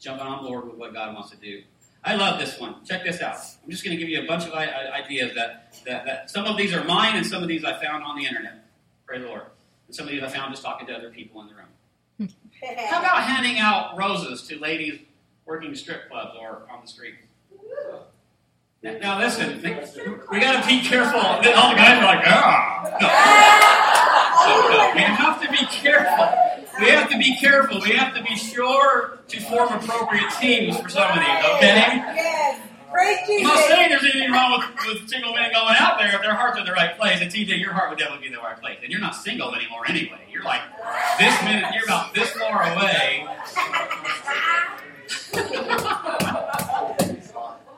jumping 0.00 0.26
on 0.26 0.44
board 0.44 0.66
with 0.66 0.76
what 0.76 0.92
God 0.92 1.14
wants 1.14 1.30
to 1.30 1.36
do. 1.36 1.62
I 2.04 2.14
love 2.14 2.38
this 2.38 2.58
one. 2.60 2.84
Check 2.84 3.04
this 3.04 3.20
out. 3.20 3.36
I'm 3.64 3.70
just 3.70 3.84
going 3.84 3.96
to 3.96 4.00
give 4.00 4.08
you 4.08 4.22
a 4.22 4.26
bunch 4.26 4.44
of 4.44 4.52
ideas 4.52 5.34
that, 5.34 5.74
that, 5.86 6.06
that 6.06 6.30
some 6.30 6.44
of 6.44 6.56
these 6.56 6.72
are 6.72 6.84
mine 6.84 7.16
and 7.16 7.26
some 7.26 7.42
of 7.42 7.48
these 7.48 7.64
I 7.64 7.82
found 7.82 8.04
on 8.04 8.16
the 8.16 8.26
internet. 8.26 8.64
Praise 9.06 9.22
the 9.22 9.28
Lord. 9.28 9.42
And 9.88 9.96
some 9.96 10.06
of 10.06 10.12
these 10.12 10.22
I 10.22 10.28
found 10.28 10.52
just 10.52 10.62
talking 10.62 10.86
to 10.86 10.94
other 10.94 11.10
people 11.10 11.40
in 11.42 11.48
the 11.48 11.54
room. 11.54 12.28
How 12.88 13.00
about 13.00 13.22
handing 13.24 13.58
out 13.58 13.96
roses 13.96 14.42
to 14.48 14.58
ladies 14.58 15.00
working 15.46 15.74
strip 15.74 16.08
clubs 16.08 16.32
or 16.38 16.62
on 16.70 16.82
the 16.82 16.88
street? 16.88 17.14
Now, 18.82 18.98
now 18.98 19.18
listen, 19.18 19.60
we 20.30 20.40
got 20.40 20.62
to 20.62 20.68
be 20.68 20.80
careful. 20.82 21.18
All 21.18 21.40
the 21.40 21.48
guys 21.48 21.98
are 21.98 22.04
like, 22.04 22.24
ah. 22.26 22.82
No. 23.66 23.72
No, 24.46 24.68
no. 24.68 24.92
We 24.94 25.00
have 25.00 25.42
to 25.42 25.50
be 25.50 25.66
careful. 25.66 26.28
We 26.80 26.88
have 26.90 27.10
to 27.10 27.18
be 27.18 27.36
careful. 27.38 27.80
We 27.80 27.92
have 27.92 28.14
to 28.14 28.22
be 28.22 28.36
sure 28.36 29.18
to 29.28 29.40
form 29.40 29.72
appropriate 29.72 30.30
teams 30.40 30.78
for 30.78 30.88
some 30.88 31.10
of 31.10 31.16
these, 31.16 31.44
okay? 31.56 31.96
Yes. 32.14 32.62
Praise 32.92 33.18
I'm 33.28 33.42
not 33.42 33.68
saying 33.68 33.90
there's 33.90 34.04
anything 34.04 34.30
wrong 34.32 34.58
with, 34.58 34.86
with 35.00 35.08
single 35.08 35.34
women 35.34 35.50
going 35.52 35.74
out 35.78 35.98
there 35.98 36.14
if 36.14 36.22
their 36.22 36.34
heart's 36.34 36.56
are 36.56 36.60
in 36.60 36.66
the 36.66 36.72
right 36.72 36.96
place. 36.96 37.20
And 37.20 37.30
TJ, 37.30 37.60
your 37.60 37.72
heart 37.72 37.90
would 37.90 37.98
definitely 37.98 38.22
be 38.22 38.26
in 38.28 38.32
the 38.32 38.38
right 38.38 38.58
place. 38.58 38.78
And 38.82 38.90
you're 38.90 39.00
not 39.00 39.14
single 39.14 39.54
anymore 39.54 39.86
anyway. 39.86 40.20
You're 40.32 40.44
like 40.44 40.62
this 41.18 41.42
minute, 41.44 41.66
you're 41.74 41.84
about 41.84 42.14
this 42.14 42.30
far 42.30 42.72
away. 42.72 43.26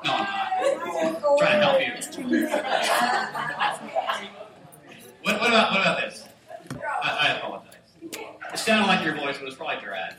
No, 0.04 0.12
I'm 0.12 0.22
not. 0.22 1.38
Trying 1.38 1.60
to 1.60 1.66
help 1.66 1.80
you. 1.80 2.46
What, 5.22 5.40
what 5.40 5.48
about 5.48 5.72
what 5.72 5.80
about 5.80 6.00
this? 6.00 6.24
I, 6.80 7.28
I 7.28 7.36
apologize. 7.38 7.67
It 8.52 8.58
sounded 8.58 8.86
like 8.86 9.04
your 9.04 9.14
voice, 9.14 9.36
but 9.36 9.42
it 9.42 9.46
was 9.46 9.54
probably 9.54 9.80
Gerard. 9.80 10.14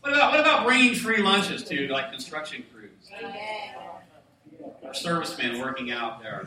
What 0.00 0.12
about 0.14 0.30
what 0.30 0.40
about 0.40 0.64
bringing 0.64 0.94
free 0.94 1.22
lunches 1.22 1.64
to 1.64 1.88
like 1.88 2.10
construction 2.12 2.64
crews 2.72 3.10
or 4.82 4.94
servicemen 4.94 5.60
working 5.60 5.90
out 5.90 6.22
there? 6.22 6.46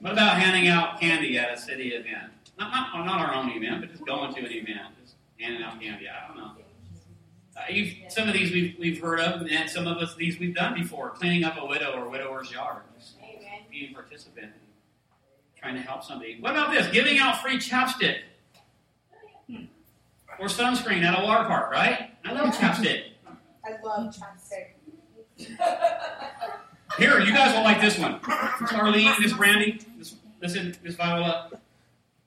What 0.00 0.12
about 0.12 0.38
handing 0.38 0.68
out 0.68 1.00
candy 1.00 1.38
at 1.38 1.52
a 1.52 1.58
city 1.60 1.88
event? 1.90 2.32
Not 2.58 2.70
not, 2.70 3.04
not 3.04 3.20
our 3.20 3.34
own 3.34 3.50
event, 3.50 3.80
but 3.80 3.90
just 3.90 4.06
going 4.06 4.32
to 4.34 4.40
an 4.40 4.52
event, 4.52 4.80
just 5.02 5.16
handing 5.38 5.62
out 5.62 5.80
candy. 5.80 6.08
I 6.08 6.28
don't 6.28 6.36
know. 6.36 6.52
Uh, 7.56 8.08
some 8.08 8.26
of 8.26 8.34
these 8.34 8.50
we've, 8.52 8.74
we've 8.78 9.00
heard 9.00 9.20
of, 9.20 9.46
and 9.48 9.70
some 9.70 9.86
of 9.86 9.98
us 9.98 10.14
these 10.16 10.38
we've 10.38 10.54
done 10.54 10.74
before. 10.74 11.10
Cleaning 11.10 11.44
up 11.44 11.56
a 11.60 11.64
widow 11.64 11.92
or 11.92 12.08
widower's 12.08 12.50
yard, 12.50 12.82
being 13.70 13.92
a 13.92 13.94
participant, 13.94 14.52
trying 15.64 15.76
to 15.76 15.82
help 15.82 16.04
somebody. 16.04 16.36
What 16.40 16.52
about 16.52 16.72
this? 16.72 16.86
Giving 16.88 17.18
out 17.18 17.40
free 17.40 17.56
chapstick 17.56 18.18
hmm. 19.48 19.64
or 20.38 20.46
sunscreen 20.46 21.02
at 21.02 21.18
a 21.18 21.22
water 21.24 21.44
park, 21.44 21.70
right? 21.70 22.10
I 22.24 22.32
love 22.32 22.54
chapstick. 22.54 23.04
I 23.64 23.70
love 23.82 24.14
chapstick. 24.14 24.74
Here, 26.98 27.18
you 27.18 27.32
guys 27.32 27.56
will 27.56 27.64
like 27.64 27.80
this 27.80 27.98
one. 27.98 28.20
Charlene, 28.20 29.18
Miss 29.18 29.32
Brandy, 29.32 29.80
this 29.96 30.16
listen, 30.42 30.76
Miss 30.84 30.96
Viola. 30.96 31.50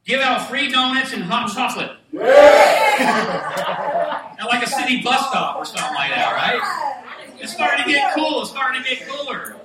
Give 0.03 0.19
out 0.19 0.49
free 0.49 0.71
donuts 0.71 1.13
and 1.13 1.21
hot 1.21 1.53
chocolate. 1.53 1.91
At 4.39 4.45
like 4.47 4.63
a 4.63 4.69
city 4.69 5.03
bus 5.03 5.19
stop 5.29 5.57
or 5.57 5.65
something 5.65 5.93
like 5.93 6.09
that, 6.09 6.33
right? 6.33 6.59
It's 7.39 7.53
starting 7.53 7.85
to 7.85 7.91
get 7.91 8.15
cool. 8.15 8.41
It's 8.41 8.49
starting 8.49 8.81
to 8.81 8.89
get 8.89 9.07
cooler. 9.07 9.57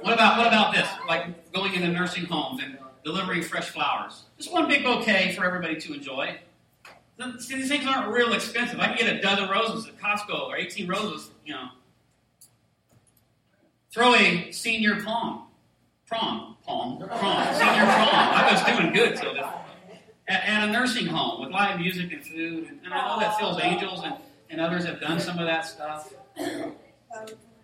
What 0.00 0.14
about 0.14 0.38
what 0.38 0.46
about 0.46 0.74
this? 0.74 0.88
Like 1.06 1.47
going 1.58 1.74
into 1.74 1.88
nursing 1.88 2.24
homes 2.24 2.62
and 2.62 2.78
delivering 3.04 3.42
fresh 3.42 3.70
flowers. 3.70 4.24
Just 4.36 4.52
one 4.52 4.68
big 4.68 4.84
bouquet 4.84 5.34
for 5.36 5.44
everybody 5.44 5.80
to 5.80 5.94
enjoy. 5.94 6.38
See, 7.38 7.56
these 7.56 7.68
things 7.68 7.84
aren't 7.84 8.12
real 8.12 8.32
expensive. 8.32 8.78
I 8.78 8.86
can 8.88 8.96
get 8.96 9.16
a 9.16 9.20
dozen 9.20 9.48
roses 9.48 9.88
at 9.88 9.98
Costco 9.98 10.48
or 10.48 10.56
18 10.56 10.86
roses, 10.88 11.30
you 11.44 11.52
know. 11.52 11.68
Throw 13.90 14.14
a 14.14 14.52
senior 14.52 15.00
prom. 15.02 15.48
Prom. 16.06 16.56
Prom. 16.64 16.98
Prom. 16.98 17.54
Senior 17.54 17.84
prom. 17.84 18.08
I 18.12 18.50
was 18.52 18.62
doing 18.62 18.92
good 18.92 19.16
till. 19.16 19.36
At, 19.36 19.64
at 20.28 20.68
a 20.68 20.72
nursing 20.72 21.06
home 21.06 21.40
with 21.40 21.50
live 21.50 21.80
music 21.80 22.12
and 22.12 22.24
food. 22.24 22.68
And, 22.68 22.80
and 22.84 22.94
I 22.94 23.08
know 23.08 23.20
that 23.20 23.36
Phil's 23.36 23.58
Angels 23.60 24.02
and, 24.04 24.14
and 24.50 24.60
others 24.60 24.84
have 24.84 25.00
done 25.00 25.18
some 25.18 25.38
of 25.38 25.46
that 25.46 25.66
stuff. 25.66 26.12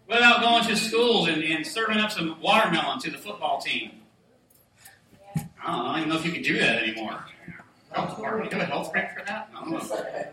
What 0.07 0.19
about 0.19 0.43
going 0.43 0.65
to 0.65 0.77
schools 0.77 1.29
and, 1.29 1.43
and 1.43 1.67
serving 1.67 1.99
up 1.99 2.11
some 2.11 2.41
watermelon 2.41 2.99
to 3.01 3.11
the 3.11 3.19
football 3.19 3.61
team? 3.61 4.03
I 5.37 5.41
don't 5.67 5.85
know. 5.85 5.91
I 5.91 5.93
don't 5.93 5.97
even 5.99 6.09
know 6.11 6.17
if 6.17 6.27
you 6.27 6.33
can 6.33 6.43
do 6.43 6.59
that 6.59 6.83
anymore. 6.83 7.25
Health 7.91 8.17
department, 8.17 8.53
a 8.53 8.65
health 8.65 8.89
for 8.89 9.23
that? 9.27 9.51
I 9.55 9.61
don't 9.61 9.71
know. 9.71 10.27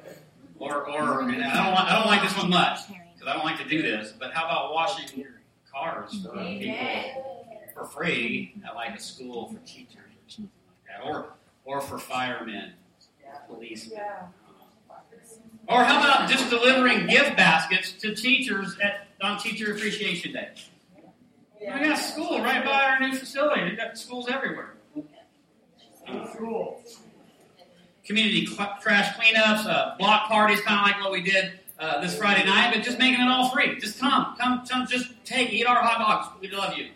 Or, 0.59 0.87
or 0.87 1.23
I 1.23 1.25
don't, 1.25 1.39
I 1.39 1.95
don't 1.97 2.07
like 2.07 2.21
this 2.21 2.37
one 2.37 2.49
much 2.49 2.87
because 2.87 3.27
I 3.27 3.33
don't 3.33 3.45
like 3.45 3.57
to 3.59 3.67
do 3.67 3.81
this. 3.81 4.13
But 4.17 4.33
how 4.33 4.45
about 4.45 4.73
washing 4.73 5.25
cars 5.71 6.23
for 6.23 6.37
people 6.37 7.47
for 7.73 7.85
free 7.85 8.53
at 8.65 8.75
like 8.75 8.95
a 8.95 8.99
school 8.99 9.47
for 9.47 9.59
teachers 9.59 9.95
or 9.97 10.29
something 10.29 10.51
like 10.67 11.01
that, 11.01 11.07
or 11.07 11.33
or 11.65 11.81
for 11.81 11.97
firemen, 11.97 12.73
policemen. 13.47 13.99
Or 15.71 15.85
how 15.85 15.99
about 15.99 16.29
just 16.29 16.49
delivering 16.49 17.07
gift 17.07 17.37
baskets 17.37 17.93
to 17.93 18.13
teachers 18.13 18.77
at, 18.83 19.07
on 19.21 19.39
Teacher 19.39 19.73
Appreciation 19.73 20.33
Day? 20.33 20.49
We 21.61 21.67
got 21.67 21.83
a 21.83 21.97
school 21.97 22.41
right 22.41 22.65
by 22.65 22.83
our 22.83 22.99
new 22.99 23.15
facility. 23.15 23.63
We've 23.63 23.77
got 23.77 23.97
schools 23.97 24.27
everywhere. 24.27 24.73
Community 28.03 28.45
cl- 28.47 28.77
trash 28.81 29.15
cleanups, 29.15 29.65
uh, 29.65 29.95
block 29.97 30.27
parties, 30.27 30.59
kind 30.59 30.79
of 30.79 30.85
like 30.85 31.01
what 31.01 31.13
we 31.13 31.21
did 31.21 31.59
uh, 31.79 32.01
this 32.01 32.17
Friday 32.17 32.43
night, 32.45 32.73
but 32.73 32.83
just 32.83 32.99
making 32.99 33.21
it 33.21 33.27
all 33.29 33.49
free. 33.51 33.79
Just 33.79 33.97
come, 33.97 34.35
come, 34.37 34.65
come, 34.67 34.85
just 34.87 35.13
take, 35.23 35.53
eat 35.53 35.65
our 35.65 35.81
hot 35.81 35.99
dogs. 35.99 36.41
We 36.41 36.49
love 36.49 36.75
you. 36.77 36.89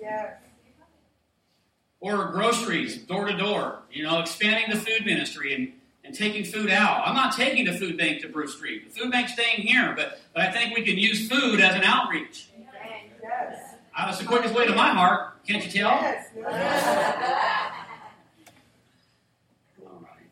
Yeah. 0.00 0.36
Or 2.00 2.30
groceries, 2.30 2.96
door 2.96 3.26
to 3.26 3.36
door. 3.36 3.82
You 3.92 4.04
know, 4.04 4.20
expanding 4.20 4.70
the 4.70 4.80
food 4.80 5.04
ministry 5.04 5.54
and, 5.54 5.72
and 6.06 6.14
taking 6.14 6.44
food 6.44 6.70
out. 6.70 7.02
I'm 7.06 7.14
not 7.14 7.36
taking 7.36 7.64
the 7.64 7.72
food 7.72 7.98
bank 7.98 8.22
to 8.22 8.28
Bruce 8.28 8.54
Street. 8.54 8.94
The 8.94 9.00
food 9.00 9.10
bank's 9.10 9.32
staying 9.32 9.66
here, 9.66 9.92
but, 9.96 10.20
but 10.32 10.42
I 10.42 10.52
think 10.52 10.74
we 10.74 10.82
can 10.82 10.96
use 10.96 11.28
food 11.28 11.60
as 11.60 11.74
an 11.74 11.82
outreach. 11.82 12.48
Yes. 13.22 13.74
Uh, 13.96 14.06
That's 14.06 14.18
the 14.18 14.24
quickest 14.24 14.54
way 14.54 14.66
to 14.66 14.74
my 14.74 14.90
heart. 14.90 15.44
Can't 15.46 15.64
you 15.64 15.70
tell? 15.70 15.90
Yes. 15.90 16.28
yes. 16.36 17.72
All 19.84 20.00
right. 20.00 20.30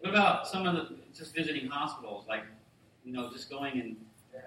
What 0.00 0.10
about 0.10 0.48
some 0.48 0.66
of 0.66 0.74
the 0.74 0.96
just 1.16 1.34
visiting 1.34 1.66
hospitals, 1.68 2.26
like 2.26 2.44
you 3.04 3.12
know, 3.12 3.30
just 3.30 3.50
going 3.50 3.78
and 3.78 3.96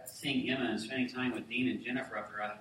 seeing 0.06 0.50
Emma 0.50 0.66
and 0.72 0.80
spending 0.80 1.08
time 1.08 1.34
with 1.34 1.48
Dean 1.48 1.70
and 1.70 1.84
Jennifer 1.84 2.18
up 2.18 2.32
there? 2.32 2.42
I, 2.44 2.54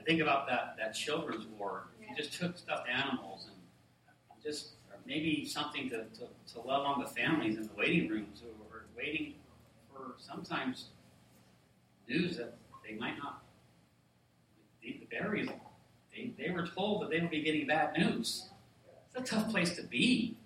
I 0.00 0.02
think 0.04 0.20
about 0.22 0.46
that 0.48 0.76
that 0.78 0.92
children's 0.94 1.46
ward. 1.58 1.82
You 2.00 2.16
just 2.16 2.32
took 2.38 2.56
stuffed 2.56 2.88
animals 2.88 3.48
and 3.48 4.42
just 4.42 4.73
maybe 5.06 5.44
something 5.44 5.88
to, 5.90 6.04
to, 6.04 6.26
to 6.52 6.60
love 6.66 6.84
on 6.84 7.00
the 7.00 7.08
families 7.08 7.56
in 7.56 7.62
the 7.62 7.74
waiting 7.76 8.08
rooms 8.08 8.40
who 8.42 8.48
are 8.74 8.84
waiting 8.96 9.34
for 9.90 10.14
sometimes 10.18 10.86
news 12.08 12.36
that 12.36 12.54
they 12.86 12.94
might 12.94 13.16
not. 13.18 13.42
The, 14.82 14.98
the 15.00 15.06
berries, 15.06 15.48
they, 16.14 16.32
they 16.38 16.50
were 16.50 16.66
told 16.66 17.02
that 17.02 17.10
they 17.10 17.20
would 17.20 17.30
be 17.30 17.42
getting 17.42 17.66
bad 17.66 17.96
news. 17.96 18.48
It's 19.06 19.30
a 19.30 19.34
tough 19.34 19.50
place 19.50 19.76
to 19.76 19.82
be. 19.82 20.36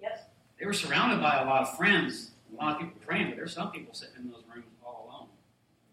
Yes. 0.00 0.20
They 0.58 0.66
were 0.66 0.72
surrounded 0.72 1.20
by 1.20 1.40
a 1.40 1.44
lot 1.44 1.62
of 1.62 1.76
friends, 1.76 2.32
a 2.52 2.62
lot 2.62 2.74
of 2.74 2.80
people 2.80 3.00
praying, 3.04 3.28
but 3.28 3.36
there's 3.36 3.54
some 3.54 3.70
people 3.70 3.94
sitting 3.94 4.16
in 4.18 4.30
those 4.30 4.42
rooms 4.52 4.66
all 4.84 5.08
alone. 5.08 5.28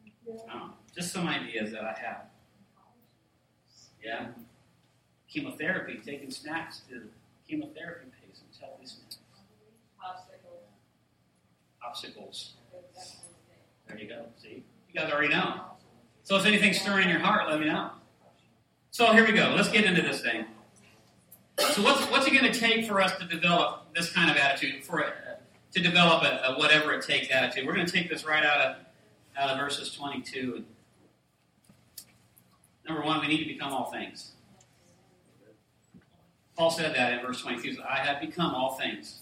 I 0.06 0.54
don't. 0.54 0.62
Um, 0.62 0.74
just 0.96 1.12
some 1.12 1.28
ideas 1.28 1.72
that 1.72 1.84
I 1.84 1.98
have. 2.00 2.26
Yeah. 4.04 4.28
Chemotherapy, 5.28 6.00
taking 6.06 6.30
snacks 6.30 6.82
to 6.90 7.04
chemotherapy 7.48 8.08
patients, 8.22 8.60
healthy 8.60 8.86
snacks. 8.86 9.18
Obstacles. 10.04 10.64
Obstacles. 11.86 12.54
There 13.88 13.98
you 13.98 14.08
go. 14.08 14.26
See? 14.42 14.64
You 14.92 15.00
guys 15.00 15.12
already 15.12 15.30
know. 15.30 15.62
So 16.24 16.38
if 16.38 16.46
anything's 16.46 16.80
stirring 16.80 17.04
in 17.04 17.10
your 17.10 17.20
heart, 17.20 17.50
let 17.50 17.60
me 17.60 17.66
know. 17.66 17.92
So 18.92 19.12
here 19.12 19.26
we 19.26 19.34
go. 19.34 19.54
Let's 19.56 19.70
get 19.70 19.86
into 19.86 20.02
this 20.02 20.22
thing. 20.22 20.46
So 21.60 21.82
what's 21.82 22.02
what's 22.10 22.28
it 22.28 22.32
going 22.32 22.52
to 22.52 22.58
take 22.58 22.86
for 22.88 23.02
us 23.02 23.18
to 23.18 23.26
develop 23.26 23.94
this 23.94 24.12
kind 24.12 24.30
of 24.32 24.38
attitude? 24.38 24.84
For 24.84 25.04
uh, 25.04 25.10
to 25.74 25.82
develop 25.82 26.24
a, 26.24 26.52
a 26.52 26.60
whatever 26.60 26.94
it 26.94 27.06
takes 27.06 27.30
attitude. 27.32 27.66
We're 27.66 27.74
going 27.74 27.86
to 27.86 27.92
take 27.92 28.10
this 28.10 28.26
right 28.26 28.46
out 28.46 28.62
of 28.62 28.76
out 29.38 29.50
of 29.50 29.60
verses 29.60 29.92
22. 29.94 30.64
Number 32.88 33.04
one, 33.04 33.22
we 33.22 33.28
need 33.28 33.40
to 33.40 33.46
become 33.52 33.72
all 33.72 33.92
things. 33.92 34.34
Paul 36.56 36.72
said 36.72 36.96
that 36.96 37.14
in 37.14 37.26
verse 37.26 37.42
22. 37.42 37.70
He 37.70 37.76
said, 37.76 37.86
I 37.90 37.98
have 37.98 38.22
become 38.22 38.54
all 38.54 38.76
things. 38.76 39.22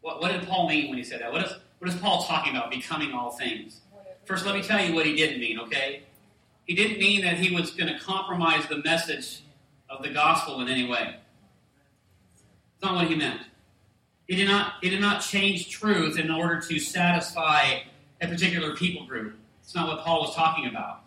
What, 0.00 0.20
what 0.20 0.32
did 0.32 0.46
Paul 0.46 0.68
mean 0.68 0.88
when 0.88 0.98
he 0.98 1.04
said 1.04 1.20
that? 1.20 1.32
What 1.32 1.44
is, 1.44 1.52
what 1.78 1.90
is 1.90 1.96
Paul 1.96 2.22
talking 2.24 2.54
about, 2.54 2.70
becoming 2.70 3.12
all 3.12 3.30
things? 3.30 3.80
First, 4.24 4.46
let 4.46 4.54
me 4.54 4.62
tell 4.62 4.84
you 4.84 4.94
what 4.94 5.06
he 5.06 5.16
didn't 5.16 5.40
mean, 5.40 5.58
okay? 5.60 6.02
He 6.64 6.74
didn't 6.74 6.98
mean 6.98 7.22
that 7.22 7.38
he 7.38 7.54
was 7.54 7.72
going 7.72 7.92
to 7.92 7.98
compromise 7.98 8.66
the 8.68 8.78
message 8.78 9.42
of 9.88 10.02
the 10.02 10.10
gospel 10.10 10.60
in 10.60 10.68
any 10.68 10.86
way. 10.86 11.16
It's 12.74 12.84
not 12.84 12.94
what 12.94 13.08
he 13.08 13.14
meant. 13.14 13.40
He 14.28 14.36
did 14.36 14.46
not, 14.46 14.74
he 14.80 14.88
did 14.88 15.00
not 15.00 15.20
change 15.20 15.68
truth 15.70 16.18
in 16.18 16.30
order 16.30 16.60
to 16.60 16.78
satisfy 16.78 17.80
a 18.20 18.28
particular 18.28 18.76
people 18.76 19.04
group. 19.06 19.34
It's 19.62 19.74
not 19.74 19.88
what 19.88 20.04
Paul 20.04 20.20
was 20.20 20.34
talking 20.34 20.66
about. 20.66 21.02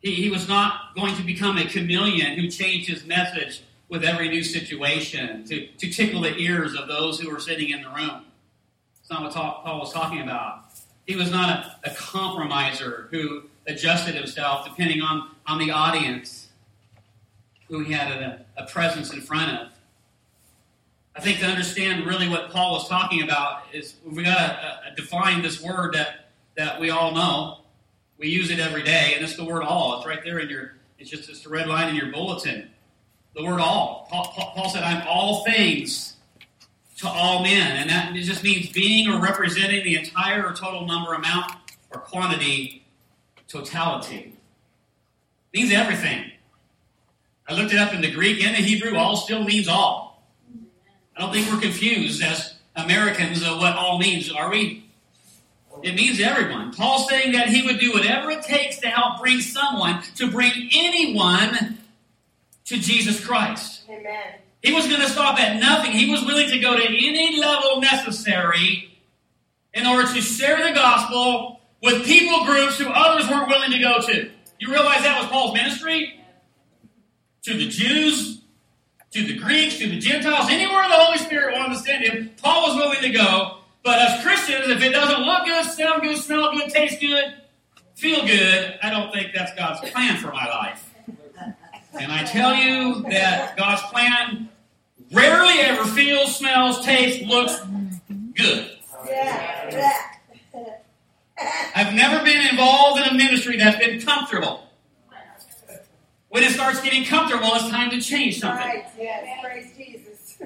He, 0.00 0.14
he 0.14 0.30
was 0.30 0.46
not 0.46 0.94
going 0.94 1.16
to 1.16 1.22
become 1.22 1.56
a 1.56 1.64
chameleon 1.64 2.38
who 2.38 2.50
changed 2.50 2.88
his 2.88 3.04
message 3.06 3.62
with 3.88 4.04
every 4.04 4.28
new 4.28 4.42
situation 4.42 5.44
to, 5.44 5.66
to 5.66 5.90
tickle 5.90 6.22
the 6.22 6.36
ears 6.36 6.74
of 6.74 6.88
those 6.88 7.20
who 7.20 7.30
were 7.30 7.40
sitting 7.40 7.70
in 7.70 7.82
the 7.82 7.88
room. 7.88 8.24
It's 9.00 9.10
not 9.10 9.22
what 9.22 9.32
Paul 9.32 9.78
was 9.78 9.92
talking 9.92 10.20
about. 10.20 10.64
He 11.06 11.14
was 11.14 11.30
not 11.30 11.50
a, 11.84 11.90
a 11.90 11.94
compromiser 11.94 13.08
who 13.10 13.44
adjusted 13.66 14.14
himself 14.14 14.64
depending 14.64 15.02
on, 15.02 15.30
on 15.46 15.58
the 15.58 15.70
audience 15.70 16.48
who 17.68 17.80
he 17.80 17.92
had 17.92 18.10
a, 18.10 18.44
a 18.56 18.66
presence 18.66 19.12
in 19.12 19.20
front 19.20 19.50
of. 19.52 19.68
I 21.14 21.20
think 21.20 21.38
to 21.38 21.46
understand 21.46 22.04
really 22.04 22.28
what 22.28 22.50
Paul 22.50 22.72
was 22.74 22.88
talking 22.88 23.22
about 23.22 23.62
is 23.72 23.94
we 24.04 24.24
got 24.24 24.36
to 24.36 24.66
uh, 24.66 24.94
define 24.96 25.42
this 25.42 25.62
word 25.62 25.94
that, 25.94 26.28
that 26.56 26.80
we 26.80 26.90
all 26.90 27.12
know. 27.14 27.60
We 28.18 28.28
use 28.28 28.50
it 28.50 28.58
every 28.58 28.82
day, 28.82 29.12
and 29.14 29.24
it's 29.24 29.36
the 29.36 29.44
word 29.44 29.62
all. 29.62 29.98
It's 29.98 30.06
right 30.06 30.22
there 30.22 30.38
in 30.38 30.48
your, 30.48 30.74
it's 30.98 31.08
just 31.10 31.28
it's 31.28 31.46
a 31.46 31.48
red 31.48 31.68
line 31.68 31.88
in 31.88 31.94
your 31.94 32.12
bulletin. 32.12 32.70
The 33.36 33.44
word 33.44 33.60
all. 33.60 34.08
Paul, 34.10 34.32
Paul 34.34 34.70
said, 34.70 34.82
I'm 34.82 35.06
all 35.06 35.44
things 35.44 36.16
to 36.98 37.06
all 37.06 37.42
men. 37.42 37.76
And 37.76 37.90
that 37.90 38.14
just 38.14 38.42
means 38.42 38.70
being 38.70 39.08
or 39.08 39.20
representing 39.20 39.84
the 39.84 39.96
entire 39.96 40.46
or 40.46 40.54
total 40.54 40.86
number, 40.86 41.12
amount, 41.12 41.52
or 41.90 42.00
quantity, 42.00 42.86
totality. 43.46 44.32
It 45.52 45.58
means 45.60 45.70
everything. 45.70 46.30
I 47.46 47.54
looked 47.54 47.74
it 47.74 47.78
up 47.78 47.92
in 47.92 48.00
the 48.00 48.10
Greek 48.10 48.42
and 48.42 48.56
the 48.56 48.62
Hebrew, 48.62 48.96
all 48.96 49.16
still 49.16 49.44
means 49.44 49.68
all. 49.68 50.26
I 51.14 51.20
don't 51.20 51.32
think 51.32 51.52
we're 51.52 51.60
confused 51.60 52.22
as 52.22 52.54
Americans 52.74 53.42
of 53.42 53.58
what 53.58 53.76
all 53.76 53.98
means, 53.98 54.32
are 54.32 54.50
we? 54.50 54.88
It 55.82 55.94
means 55.94 56.20
everyone. 56.20 56.72
Paul's 56.72 57.06
saying 57.06 57.32
that 57.32 57.50
he 57.50 57.62
would 57.62 57.78
do 57.78 57.92
whatever 57.92 58.30
it 58.30 58.42
takes 58.42 58.78
to 58.78 58.88
help 58.88 59.20
bring 59.20 59.40
someone, 59.40 60.02
to 60.16 60.30
bring 60.30 60.70
anyone 60.74 61.78
to 62.66 62.78
Jesus 62.78 63.24
Christ. 63.24 63.82
Amen. 63.88 64.34
He 64.62 64.72
was 64.72 64.86
going 64.86 65.00
to 65.00 65.08
stop 65.08 65.38
at 65.38 65.60
nothing. 65.60 65.92
He 65.92 66.10
was 66.10 66.24
willing 66.24 66.50
to 66.50 66.58
go 66.58 66.76
to 66.76 66.84
any 66.84 67.38
level 67.40 67.80
necessary 67.80 68.90
in 69.72 69.86
order 69.86 70.12
to 70.12 70.20
share 70.20 70.66
the 70.66 70.74
gospel 70.74 71.60
with 71.82 72.04
people 72.04 72.44
groups 72.44 72.78
who 72.78 72.88
others 72.88 73.28
weren't 73.28 73.48
willing 73.48 73.70
to 73.70 73.78
go 73.78 74.00
to. 74.00 74.30
You 74.58 74.72
realize 74.72 75.02
that 75.02 75.20
was 75.20 75.30
Paul's 75.30 75.54
ministry? 75.54 76.20
To 77.42 77.54
the 77.54 77.68
Jews, 77.68 78.40
to 79.12 79.24
the 79.24 79.38
Greeks, 79.38 79.78
to 79.78 79.88
the 79.88 79.98
Gentiles, 79.98 80.48
anywhere 80.50 80.88
the 80.88 80.94
Holy 80.94 81.18
Spirit 81.18 81.56
wanted 81.56 81.74
to 81.74 81.80
send 81.80 82.04
him, 82.04 82.30
Paul 82.42 82.68
was 82.68 82.76
willing 82.76 83.02
to 83.02 83.10
go. 83.10 83.58
But 83.84 84.00
as 84.00 84.24
Christians, 84.24 84.68
if 84.68 84.82
it 84.82 84.90
doesn't 84.90 85.20
look 85.20 85.44
good, 85.44 85.64
sound 85.66 86.02
good, 86.02 86.16
smell 86.16 86.50
good, 86.52 86.70
taste 86.70 87.00
good, 87.00 87.34
feel 87.94 88.26
good, 88.26 88.78
I 88.82 88.90
don't 88.90 89.12
think 89.12 89.30
that's 89.32 89.54
God's 89.54 89.88
plan 89.90 90.16
for 90.16 90.32
my 90.32 90.48
life. 90.48 90.85
And 92.00 92.12
I 92.12 92.24
tell 92.24 92.54
you 92.54 93.02
that 93.10 93.56
God's 93.56 93.82
plan 93.92 94.48
rarely 95.12 95.60
ever 95.60 95.84
feels, 95.84 96.36
smells, 96.36 96.84
tastes, 96.84 97.24
looks 97.26 97.60
good. 98.34 98.70
I've 101.74 101.94
never 101.94 102.24
been 102.24 102.46
involved 102.46 103.00
in 103.00 103.08
a 103.08 103.14
ministry 103.14 103.56
that's 103.56 103.78
been 103.78 104.00
comfortable. 104.00 104.62
When 106.28 106.42
it 106.42 106.52
starts 106.52 106.80
getting 106.82 107.04
comfortable, 107.04 107.48
it's 107.54 107.68
time 107.70 107.90
to 107.90 108.00
change 108.00 108.40
something. 108.40 108.58
Right, 108.58 108.86
yes, 108.98 109.38
praise 109.42 109.72
Jesus. 109.76 110.38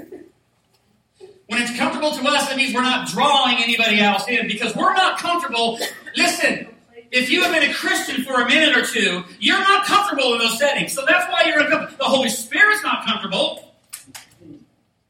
When 1.47 1.61
it's 1.61 1.77
comfortable 1.77 2.13
to 2.13 2.23
us, 2.29 2.49
that 2.49 2.57
means 2.57 2.73
we're 2.73 2.83
not 2.83 3.09
drawing 3.09 3.57
anybody 3.59 4.01
else 4.01 4.29
in 4.29 4.47
because 4.47 4.75
we're 4.77 4.95
not 4.95 5.19
comfortable. 5.19 5.81
Listen, 6.17 6.69
if 7.11 7.31
you 7.31 7.43
have 7.43 7.53
been 7.53 7.69
a 7.69 7.75
Christian 7.75 8.25
for 8.25 8.41
a 8.41 8.47
minute 8.47 8.77
or 8.77 8.85
two, 8.85 9.25
you're 9.39 9.59
not 9.59 9.87
comfortable 9.87 10.33
in 10.35 10.39
those 10.39 10.59
settings. 10.59 10.93
So 10.93 11.05
that's 11.07 11.31
why 11.31 11.45
you're 11.45 11.61
uncomfortable. 11.61 11.97
The 11.99 12.11
Holy 12.11 12.29
Spirit's 12.29 12.83
not 12.83 13.05
comfortable 13.05 13.75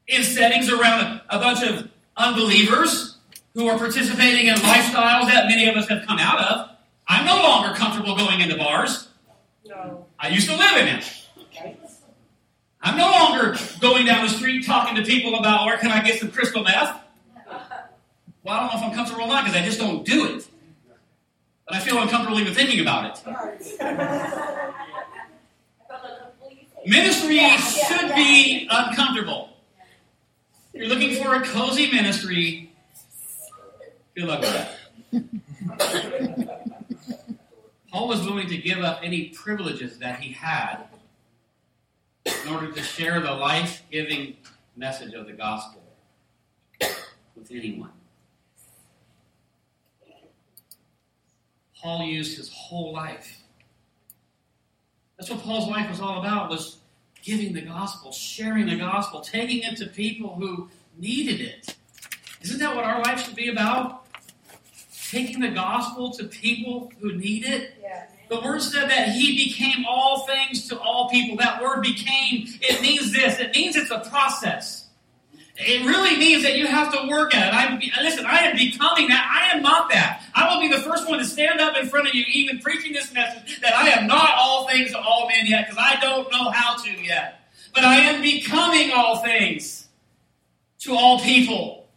in 0.07 0.23
settings 0.23 0.69
around 0.69 1.01
a, 1.01 1.23
a 1.29 1.39
bunch 1.39 1.63
of 1.63 1.89
unbelievers 2.17 3.17
who 3.53 3.67
are 3.67 3.77
participating 3.77 4.47
in 4.47 4.55
lifestyles 4.55 5.27
that 5.27 5.45
many 5.47 5.67
of 5.67 5.75
us 5.75 5.87
have 5.89 6.05
come 6.07 6.19
out 6.19 6.39
of. 6.39 6.69
I'm 7.07 7.25
no 7.25 7.35
longer 7.35 7.75
comfortable 7.75 8.15
going 8.15 8.41
into 8.41 8.57
bars. 8.57 9.09
No. 9.65 10.05
I 10.19 10.29
used 10.29 10.49
to 10.49 10.55
live 10.55 10.77
in 10.77 10.87
it. 10.87 11.17
I'm 12.83 12.97
no 12.97 13.11
longer 13.11 13.55
going 13.79 14.05
down 14.05 14.25
the 14.25 14.31
street 14.31 14.65
talking 14.65 14.95
to 14.95 15.03
people 15.03 15.35
about 15.35 15.65
where 15.65 15.77
can 15.77 15.91
I 15.91 16.03
get 16.03 16.19
some 16.19 16.31
crystal 16.31 16.63
meth. 16.63 16.99
Well, 18.43 18.55
I 18.55 18.59
don't 18.61 18.73
know 18.73 18.79
if 18.79 18.83
I'm 18.83 18.95
comfortable 18.95 19.25
or 19.25 19.27
not 19.27 19.45
because 19.45 19.61
I 19.61 19.63
just 19.63 19.79
don't 19.79 20.03
do 20.03 20.35
it. 20.35 20.47
But 21.71 21.77
I 21.77 21.83
feel 21.85 22.01
uncomfortable 22.01 22.37
even 22.37 22.53
thinking 22.53 22.81
about 22.81 23.17
it. 23.17 23.23
Ministry 26.85 27.35
Yeah, 27.37 27.55
should 27.55 28.09
yeah. 28.09 28.15
be 28.15 28.67
uncomfortable. 28.69 29.51
You're 30.73 30.87
looking 30.87 31.23
for 31.23 31.33
a 31.33 31.41
cozy 31.41 31.89
ministry. 31.89 32.73
Good 34.17 34.25
luck 34.25 34.41
with 34.41 34.67
that. 35.11 36.67
Paul 37.89 38.09
was 38.09 38.19
willing 38.25 38.49
to 38.49 38.57
give 38.57 38.79
up 38.79 38.99
any 39.01 39.29
privileges 39.29 39.97
that 39.99 40.19
he 40.19 40.33
had 40.33 40.83
in 42.25 42.53
order 42.53 42.69
to 42.69 42.83
share 42.83 43.21
the 43.21 43.31
life 43.31 43.83
giving 43.89 44.35
message 44.75 45.13
of 45.13 45.25
the 45.25 45.31
gospel 45.31 45.81
with 46.81 47.49
anyone. 47.49 47.91
Paul 51.81 52.03
used 52.03 52.37
his 52.37 52.51
whole 52.53 52.93
life. 52.93 53.41
That's 55.17 55.29
what 55.29 55.41
Paul's 55.41 55.69
life 55.69 55.89
was 55.89 55.99
all 55.99 56.19
about 56.19 56.49
was 56.49 56.77
giving 57.23 57.53
the 57.53 57.61
gospel, 57.61 58.11
sharing 58.11 58.67
the 58.67 58.75
gospel, 58.75 59.21
taking 59.21 59.63
it 59.63 59.77
to 59.77 59.87
people 59.87 60.35
who 60.35 60.69
needed 60.97 61.41
it. 61.41 61.75
Isn't 62.41 62.59
that 62.59 62.75
what 62.75 62.85
our 62.85 63.01
life 63.01 63.23
should 63.25 63.35
be 63.35 63.49
about? 63.49 64.05
Taking 65.09 65.41
the 65.41 65.49
gospel 65.49 66.11
to 66.11 66.23
people 66.25 66.91
who 66.99 67.13
need 67.15 67.45
it? 67.45 67.75
Yes. 67.81 68.09
The 68.29 68.39
word 68.39 68.61
said 68.61 68.89
that 68.89 69.09
he 69.09 69.35
became 69.35 69.85
all 69.87 70.25
things 70.25 70.67
to 70.69 70.79
all 70.79 71.09
people. 71.09 71.35
That 71.37 71.61
word 71.61 71.81
became, 71.83 72.47
it 72.61 72.81
means 72.81 73.11
this. 73.11 73.39
It 73.39 73.53
means 73.53 73.75
it's 73.75 73.91
a 73.91 73.99
process. 74.09 74.80
It 75.63 75.85
really 75.85 76.17
means 76.17 76.43
that 76.43 76.57
you 76.57 76.65
have 76.65 76.91
to 76.91 77.07
work 77.07 77.35
at 77.35 77.53
it. 77.53 77.55
I'm, 77.55 77.79
listen, 78.03 78.25
I 78.25 78.39
am 78.39 78.55
becoming 78.55 79.07
that. 79.09 79.29
I 79.31 79.55
am 79.55 79.61
not 79.61 79.89
that. 79.91 80.23
I 80.33 80.51
will 80.51 80.59
be 80.59 80.73
the 80.75 80.81
first 80.81 81.07
one 81.07 81.19
to 81.19 81.25
stand 81.25 81.59
up 81.59 81.77
in 81.77 81.87
front 81.87 82.07
of 82.07 82.15
you, 82.15 82.23
even 82.33 82.59
preaching 82.59 82.93
this 82.93 83.13
message, 83.13 83.61
that 83.61 83.75
I 83.75 83.89
am 83.89 84.07
not 84.07 84.31
all 84.35 84.67
things 84.67 84.91
to 84.91 84.99
all 84.99 85.27
men 85.27 85.45
yet, 85.45 85.67
because 85.67 85.81
I 85.81 85.99
don't 86.01 86.31
know 86.31 86.49
how 86.49 86.77
to 86.83 86.91
yet. 86.91 87.41
But 87.75 87.83
I 87.83 87.97
am 87.97 88.21
becoming 88.21 88.91
all 88.91 89.17
things 89.17 89.87
to 90.79 90.95
all 90.95 91.19
people. 91.19 91.87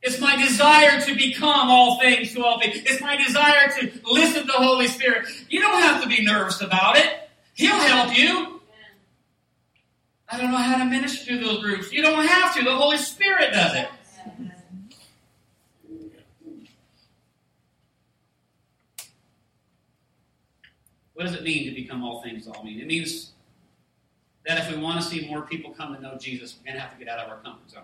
It's 0.00 0.18
my 0.18 0.36
desire 0.36 1.00
to 1.02 1.14
become 1.14 1.70
all 1.70 2.00
things 2.00 2.32
to 2.34 2.44
all 2.44 2.58
people. 2.58 2.80
It's 2.86 3.00
my 3.00 3.16
desire 3.16 3.68
to 3.78 3.92
listen 4.04 4.40
to 4.40 4.46
the 4.46 4.52
Holy 4.54 4.88
Spirit. 4.88 5.28
You 5.48 5.60
don't 5.60 5.82
have 5.82 6.02
to 6.02 6.08
be 6.08 6.24
nervous 6.24 6.60
about 6.60 6.96
it. 6.96 7.28
He'll 7.54 7.78
help 7.78 8.16
you. 8.16 8.51
I 10.32 10.38
don't 10.38 10.50
know 10.50 10.56
how 10.56 10.78
to 10.78 10.86
minister 10.86 11.26
to 11.26 11.38
those 11.38 11.60
groups. 11.60 11.92
You 11.92 12.00
don't 12.00 12.26
have 12.26 12.54
to. 12.56 12.64
The 12.64 12.74
Holy 12.74 12.96
Spirit 12.96 13.52
does 13.52 13.74
it. 13.74 13.88
What 21.12 21.26
does 21.26 21.34
it 21.34 21.42
mean 21.42 21.66
to 21.66 21.74
become 21.74 22.02
all 22.02 22.22
things 22.22 22.48
all 22.48 22.64
mean? 22.64 22.80
It 22.80 22.86
means 22.86 23.32
that 24.46 24.56
if 24.56 24.74
we 24.74 24.82
want 24.82 25.02
to 25.02 25.06
see 25.06 25.28
more 25.28 25.42
people 25.42 25.70
come 25.70 25.94
to 25.94 26.00
know 26.00 26.16
Jesus, 26.16 26.56
we're 26.58 26.64
going 26.64 26.76
to 26.76 26.80
have 26.80 26.98
to 26.98 27.04
get 27.04 27.12
out 27.12 27.18
of 27.18 27.28
our 27.30 27.36
comfort 27.36 27.70
zone. 27.70 27.82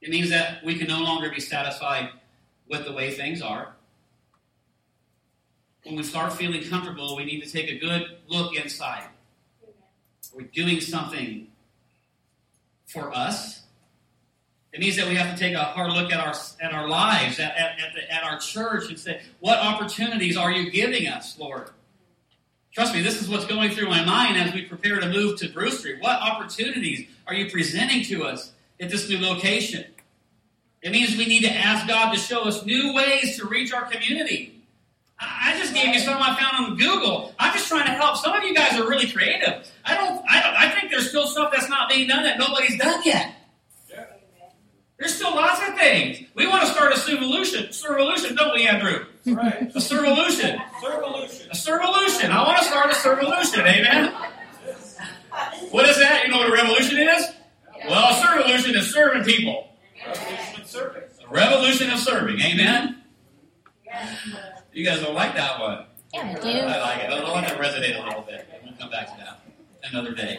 It 0.00 0.10
means 0.10 0.30
that 0.30 0.64
we 0.64 0.76
can 0.76 0.86
no 0.86 1.00
longer 1.00 1.30
be 1.30 1.40
satisfied 1.40 2.10
with 2.68 2.84
the 2.84 2.92
way 2.92 3.10
things 3.12 3.42
are. 3.42 3.74
When 5.82 5.96
we 5.96 6.04
start 6.04 6.32
feeling 6.32 6.62
comfortable, 6.62 7.16
we 7.16 7.24
need 7.24 7.42
to 7.42 7.50
take 7.50 7.68
a 7.68 7.76
good 7.76 8.18
look 8.28 8.54
inside. 8.54 9.08
We're 10.34 10.46
doing 10.46 10.80
something 10.80 11.48
for 12.86 13.14
us. 13.14 13.62
It 14.72 14.80
means 14.80 14.96
that 14.96 15.08
we 15.08 15.14
have 15.14 15.32
to 15.32 15.40
take 15.40 15.54
a 15.54 15.62
hard 15.62 15.92
look 15.92 16.12
at 16.12 16.18
our 16.18 16.34
at 16.60 16.74
our 16.74 16.88
lives, 16.88 17.38
at, 17.38 17.56
at, 17.56 17.78
at, 17.78 17.94
the, 17.94 18.12
at 18.12 18.24
our 18.24 18.38
church, 18.38 18.88
and 18.88 18.98
say, 18.98 19.20
what 19.38 19.58
opportunities 19.58 20.36
are 20.36 20.50
you 20.50 20.70
giving 20.70 21.06
us, 21.06 21.38
Lord? 21.38 21.70
Trust 22.72 22.92
me, 22.92 23.00
this 23.00 23.22
is 23.22 23.28
what's 23.28 23.46
going 23.46 23.70
through 23.70 23.88
my 23.88 24.04
mind 24.04 24.36
as 24.36 24.52
we 24.52 24.62
prepare 24.62 24.98
to 24.98 25.08
move 25.08 25.38
to 25.38 25.48
Bruce 25.48 25.78
Street. 25.78 26.02
What 26.02 26.20
opportunities 26.20 27.06
are 27.28 27.34
you 27.34 27.48
presenting 27.48 28.02
to 28.06 28.24
us 28.24 28.50
at 28.80 28.90
this 28.90 29.08
new 29.08 29.20
location? 29.20 29.84
It 30.82 30.90
means 30.90 31.16
we 31.16 31.26
need 31.26 31.42
to 31.44 31.52
ask 31.52 31.86
God 31.86 32.12
to 32.12 32.18
show 32.18 32.42
us 32.42 32.66
new 32.66 32.92
ways 32.92 33.38
to 33.38 33.46
reach 33.46 33.72
our 33.72 33.84
community. 33.84 34.63
I 35.18 35.56
just 35.58 35.72
gave 35.74 35.94
you 35.94 36.00
some 36.00 36.20
I 36.20 36.34
found 36.38 36.66
on 36.72 36.76
Google. 36.76 37.32
I'm 37.38 37.52
just 37.54 37.68
trying 37.68 37.86
to 37.86 37.92
help. 37.92 38.16
Some 38.16 38.32
of 38.34 38.42
you 38.42 38.54
guys 38.54 38.78
are 38.78 38.88
really 38.88 39.10
creative. 39.10 39.66
I 39.84 39.94
don't. 39.94 40.22
I 40.28 40.42
don't. 40.42 40.54
I 40.54 40.70
think 40.70 40.90
there's 40.90 41.08
still 41.08 41.26
stuff 41.26 41.52
that's 41.52 41.68
not 41.68 41.88
being 41.88 42.08
done 42.08 42.24
that 42.24 42.38
nobody's 42.38 42.76
done 42.78 43.00
yet. 43.04 43.34
There's 44.98 45.14
still 45.14 45.34
lots 45.34 45.60
of 45.66 45.74
things. 45.76 46.20
We 46.34 46.46
want 46.46 46.62
to 46.62 46.68
start 46.68 46.92
a 46.92 46.96
servolution, 46.96 47.68
servolution, 47.70 48.36
don't 48.36 48.54
we, 48.54 48.66
Andrew? 48.66 49.04
Right. 49.26 49.62
A 49.62 49.78
servolution, 49.78 50.56
Servolution. 50.80 51.46
a 51.50 51.54
servolution. 51.56 52.30
I 52.30 52.44
want 52.46 52.58
to 52.58 52.64
start 52.64 52.90
a 52.90 52.94
servolution. 52.94 53.66
Amen. 53.66 54.14
What 55.72 55.88
is 55.88 55.98
that? 55.98 56.22
You 56.24 56.30
know 56.30 56.38
what 56.38 56.48
a 56.48 56.52
revolution 56.52 56.98
is? 56.98 57.26
Well, 57.88 58.12
a 58.12 58.14
servolution 58.24 58.76
is 58.76 58.92
serving 58.94 59.24
people. 59.24 59.68
Revolution 60.06 60.60
of 60.60 60.66
service. 60.68 61.18
A 61.28 61.32
revolution 61.32 61.90
of 61.90 61.98
serving. 61.98 62.40
Amen. 62.40 63.02
You 64.72 64.84
guys 64.84 65.00
don't 65.00 65.14
like 65.14 65.34
that 65.34 65.60
one. 65.60 65.86
Yeah, 66.12 66.20
I 66.22 66.76
I 66.76 66.80
like 66.80 67.04
it. 67.04 67.10
I'll 67.10 67.34
let 67.34 67.50
it 67.50 67.58
resonate 67.58 68.00
a 68.00 68.04
little 68.04 68.22
bit. 68.22 68.48
We'll 68.64 68.74
come 68.74 68.90
back 68.90 69.08
to 69.08 69.16
that 69.18 69.40
another 69.90 70.12
day. 70.14 70.38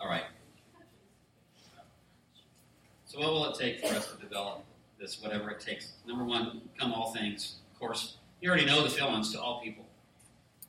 All 0.00 0.08
right. 0.08 0.24
So, 3.06 3.18
what 3.20 3.32
will 3.32 3.46
it 3.46 3.58
take 3.58 3.80
for 3.86 3.94
us 3.96 4.12
to 4.12 4.20
develop 4.20 4.64
this, 5.00 5.20
whatever 5.22 5.50
it 5.50 5.60
takes? 5.60 5.92
Number 6.06 6.24
one, 6.24 6.62
come 6.78 6.92
all 6.92 7.12
things. 7.12 7.56
Of 7.72 7.80
course, 7.80 8.16
you 8.40 8.48
already 8.48 8.66
know 8.66 8.82
the 8.82 8.90
feelings 8.90 9.32
to 9.32 9.40
all 9.40 9.60
people. 9.62 9.84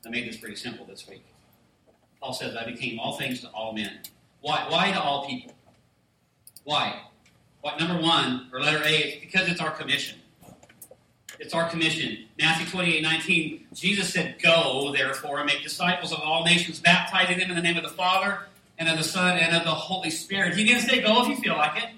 I 0.06 0.08
made 0.08 0.28
this 0.28 0.36
pretty 0.36 0.56
simple 0.56 0.86
this 0.86 1.06
week. 1.08 1.24
Paul 2.20 2.32
says, 2.32 2.56
I 2.56 2.64
became 2.64 2.98
all 2.98 3.16
things 3.18 3.40
to 3.42 3.48
all 3.48 3.72
men. 3.72 4.00
Why? 4.40 4.64
Why 4.68 4.90
to 4.92 5.00
all 5.00 5.26
people? 5.26 5.54
Why? 6.64 7.00
What, 7.60 7.78
Number 7.78 8.00
one, 8.02 8.48
or 8.52 8.60
letter 8.60 8.82
A, 8.84 8.88
it's 8.88 9.20
because 9.20 9.48
it's 9.48 9.60
our 9.60 9.70
commission. 9.70 10.19
It's 11.40 11.54
our 11.54 11.70
commission. 11.70 12.26
Matthew 12.38 12.66
28 12.66 13.02
19, 13.02 13.66
Jesus 13.72 14.12
said, 14.12 14.36
Go, 14.42 14.92
therefore, 14.94 15.38
and 15.38 15.46
make 15.46 15.62
disciples 15.62 16.12
of 16.12 16.20
all 16.20 16.44
nations, 16.44 16.78
baptizing 16.78 17.38
them 17.38 17.48
in 17.48 17.56
the 17.56 17.62
name 17.62 17.78
of 17.78 17.82
the 17.82 17.88
Father, 17.88 18.40
and 18.78 18.90
of 18.90 18.98
the 18.98 19.04
Son, 19.04 19.38
and 19.38 19.56
of 19.56 19.64
the 19.64 19.70
Holy 19.70 20.10
Spirit. 20.10 20.54
He 20.54 20.64
didn't 20.64 20.82
say, 20.82 21.00
Go 21.00 21.22
if 21.22 21.28
you 21.28 21.36
feel 21.36 21.56
like 21.56 21.82
it. 21.82 21.88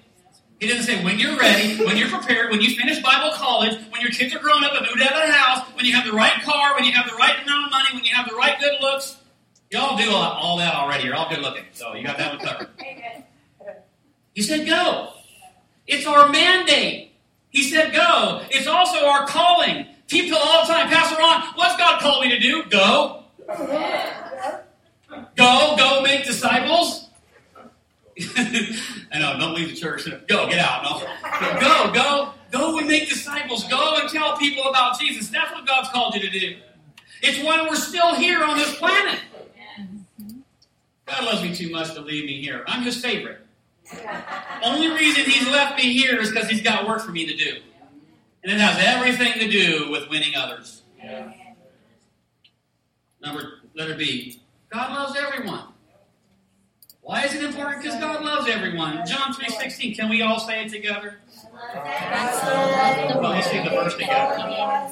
He 0.61 0.67
didn't 0.67 0.83
say, 0.83 1.03
When 1.03 1.19
you're 1.19 1.37
ready, 1.37 1.75
when 1.83 1.97
you're 1.97 2.07
prepared, 2.07 2.51
when 2.51 2.61
you 2.61 2.73
finish 2.73 3.03
Bible 3.03 3.31
college, 3.35 3.77
when 3.89 4.01
your 4.01 4.11
kids 4.11 4.33
are 4.33 4.39
grown 4.39 4.63
up 4.63 4.71
and 4.75 4.87
moved 4.87 5.01
out 5.01 5.11
of 5.11 5.27
the 5.27 5.33
house, 5.33 5.67
when 5.75 5.83
you 5.83 5.91
have 5.91 6.05
the 6.05 6.13
right 6.13 6.41
car, 6.41 6.75
when 6.75 6.85
you 6.85 6.93
have 6.93 7.09
the 7.09 7.15
right 7.17 7.35
amount 7.43 7.65
of 7.65 7.71
money, 7.71 7.89
when 7.93 8.05
you 8.05 8.15
have 8.15 8.29
the 8.29 8.35
right 8.35 8.57
good 8.61 8.79
looks. 8.79 9.17
Y'all 9.71 9.97
do 9.97 10.09
all, 10.09 10.57
that 10.57 10.73
already. 10.73 11.03
You're 11.03 11.15
all 11.15 11.27
good 11.27 11.39
looking. 11.39 11.65
So 11.73 11.95
you 11.95 12.05
got 12.05 12.17
that 12.17 12.37
one 12.37 12.45
covered. 12.45 12.69
He 14.33 14.41
said, 14.41 14.65
Go. 14.65 15.09
It's 15.85 16.07
our 16.07 16.29
mandate. 16.29 17.12
He 17.53 17.63
said, 17.63 17.93
Go. 17.93 18.41
It's 18.49 18.67
also 18.67 19.05
our 19.05 19.25
calling. 19.25 19.85
People 20.07 20.37
all 20.37 20.65
the 20.65 20.73
time, 20.73 20.89
Pastor 20.89 21.15
Ron, 21.17 21.43
what's 21.55 21.77
God 21.77 22.01
called 22.01 22.25
me 22.25 22.29
to 22.31 22.39
do? 22.39 22.63
Go. 22.69 23.23
Go, 25.35 25.75
go 25.77 26.01
make 26.01 26.25
disciples. 26.25 27.09
I 28.37 29.19
know, 29.19 29.39
don't 29.39 29.55
leave 29.55 29.69
the 29.69 29.75
church. 29.75 30.05
Go, 30.27 30.47
get 30.47 30.59
out. 30.59 30.83
No. 30.83 31.59
Go, 31.59 31.91
go, 31.93 32.33
go 32.51 32.77
and 32.79 32.87
make 32.87 33.07
disciples. 33.07 33.63
Go 33.67 33.97
and 33.99 34.09
tell 34.09 34.35
people 34.37 34.63
about 34.65 34.99
Jesus. 34.99 35.29
That's 35.29 35.51
what 35.51 35.65
God's 35.65 35.89
called 35.89 36.15
you 36.15 36.21
to 36.21 36.29
do. 36.29 36.57
It's 37.21 37.43
why 37.43 37.61
we're 37.67 37.75
still 37.75 38.15
here 38.15 38.43
on 38.43 38.57
this 38.57 38.75
planet. 38.77 39.19
God 41.05 41.23
loves 41.23 41.43
me 41.43 41.55
too 41.55 41.71
much 41.71 41.93
to 41.93 42.01
leave 42.01 42.25
me 42.25 42.41
here. 42.41 42.63
I'm 42.67 42.83
his 42.83 42.99
favorite. 43.01 43.45
Only 44.63 44.91
reason 44.91 45.25
he's 45.25 45.47
left 45.49 45.77
me 45.77 45.93
here 45.93 46.19
is 46.19 46.29
because 46.29 46.49
he's 46.49 46.61
got 46.61 46.87
work 46.87 47.01
for 47.01 47.11
me 47.11 47.25
to 47.25 47.35
do. 47.35 47.57
And 48.43 48.51
it 48.51 48.59
has 48.59 48.77
everything 48.79 49.33
to 49.39 49.49
do 49.49 49.91
with 49.91 50.09
winning 50.09 50.35
others. 50.35 50.81
Number 53.21 53.59
letter 53.75 53.95
B. 53.95 54.39
God 54.69 54.91
loves 54.91 55.17
everyone. 55.17 55.65
Why 57.01 57.25
is 57.25 57.35
it 57.35 57.43
important? 57.43 57.83
Because 57.83 57.99
God 57.99 58.23
loves 58.23 58.49
everyone. 58.49 59.05
John 59.05 59.33
3.16. 59.33 59.95
Can 59.95 60.09
we 60.09 60.21
all 60.21 60.39
say 60.39 60.65
it 60.65 60.69
together? 60.69 61.17
Well, 61.73 63.31
let's 63.31 63.49
see 63.49 63.61
the 63.61 63.69
verse 63.69 63.93
together. 63.95 64.35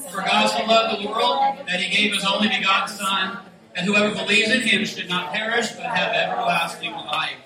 For 0.10 0.22
God 0.22 0.48
so 0.48 0.66
loved 0.66 1.02
the 1.02 1.08
world 1.08 1.40
that 1.68 1.80
he 1.80 1.96
gave 1.96 2.14
his 2.14 2.26
only 2.26 2.50
begotten 2.50 2.90
Son, 2.96 3.40
that 3.76 3.86
whoever 3.86 4.14
believes 4.14 4.52
in 4.52 4.62
him 4.62 4.86
should 4.86 5.08
not 5.08 5.34
perish 5.34 5.72
but 5.72 5.86
have 5.86 6.14
everlasting 6.14 6.92
life. 6.92 7.38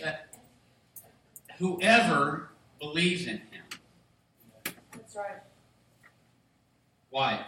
That 0.00 1.51
whoever 1.62 2.48
believes 2.80 3.22
in 3.28 3.36
him. 3.36 3.64
That's 4.64 5.14
right. 5.14 5.42
Why? 7.10 7.46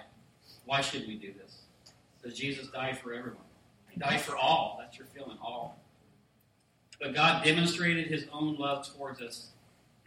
Why 0.67 0.81
should 0.81 1.09
we 1.09 1.17
do 1.17 1.33
this? 1.33 1.63
Because 2.23 2.39
Jesus 2.39 2.69
died 2.69 2.97
for 2.97 3.13
everyone. 3.13 3.43
He 3.91 3.99
died 3.99 4.21
for 4.21 4.37
all. 4.37 4.79
That's 4.81 4.97
your 4.97 5.09
feeling, 5.09 5.37
all. 5.43 5.81
But 7.01 7.13
God 7.13 7.45
demonstrated 7.45 8.07
his 8.07 8.27
own 8.33 8.57
love 8.57 8.89
towards 8.89 9.21
us, 9.21 9.49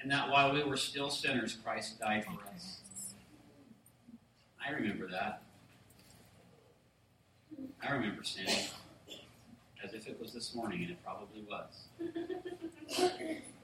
and 0.01 0.09
that 0.09 0.29
while 0.29 0.53
we 0.53 0.63
were 0.63 0.77
still 0.77 1.09
sinners, 1.09 1.57
Christ 1.61 1.99
died 1.99 2.23
for 2.23 2.49
us. 2.55 2.79
I 4.65 4.71
remember 4.71 5.09
that. 5.11 5.41
I 7.85 7.91
remember 7.91 8.23
sinning 8.23 8.67
as 9.83 9.93
if 9.93 10.07
it 10.07 10.17
was 10.17 10.33
this 10.33 10.55
morning, 10.55 10.83
and 10.83 10.91
it 10.91 10.97
probably 11.03 11.43
was. 11.49 11.87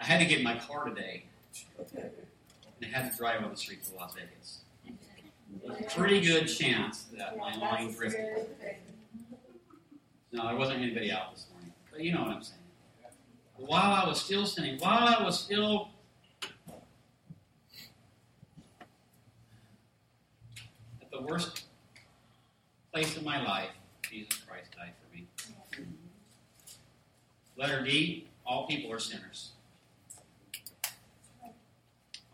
I 0.00 0.04
had 0.04 0.20
to 0.20 0.26
get 0.26 0.38
in 0.38 0.44
my 0.44 0.58
car 0.58 0.84
today, 0.84 1.24
and 1.92 2.10
I 2.82 2.86
had 2.86 3.10
to 3.10 3.16
drive 3.16 3.42
on 3.42 3.50
the 3.50 3.56
streets 3.56 3.88
of 3.88 3.94
Las 3.94 4.14
Vegas. 4.14 4.60
There's 5.64 5.80
a 5.80 5.84
pretty 5.98 6.20
good 6.20 6.46
chance 6.46 7.04
that 7.16 7.36
my 7.38 7.56
line 7.56 7.92
drifted. 7.92 8.46
No, 10.32 10.46
there 10.48 10.56
wasn't 10.56 10.80
anybody 10.82 11.10
out 11.10 11.34
this 11.34 11.46
morning. 11.52 11.72
But 11.90 12.02
you 12.02 12.12
know 12.12 12.22
what 12.22 12.30
I'm 12.30 12.42
saying. 12.42 12.60
While 13.56 13.92
I 13.94 14.06
was 14.06 14.20
still 14.20 14.44
sinning, 14.44 14.78
while 14.78 15.08
I 15.08 15.22
was 15.22 15.40
still 15.40 15.88
at 21.00 21.10
the 21.10 21.22
worst 21.22 21.64
place 22.92 23.16
in 23.16 23.24
my 23.24 23.42
life, 23.42 23.70
Jesus 24.10 24.38
Christ 24.46 24.72
died 24.76 24.92
for 25.00 25.16
me. 25.16 25.26
Letter 27.56 27.82
D, 27.82 28.28
all 28.44 28.66
people 28.66 28.92
are 28.92 28.98
sinners. 28.98 29.52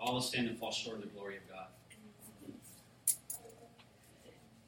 All 0.02 0.20
have 0.20 0.24
sinned 0.24 0.48
and 0.48 0.58
fall 0.58 0.72
short 0.72 0.96
of 0.96 1.02
the 1.02 1.08
glory 1.10 1.36
of 1.36 1.48
God. 1.48 1.66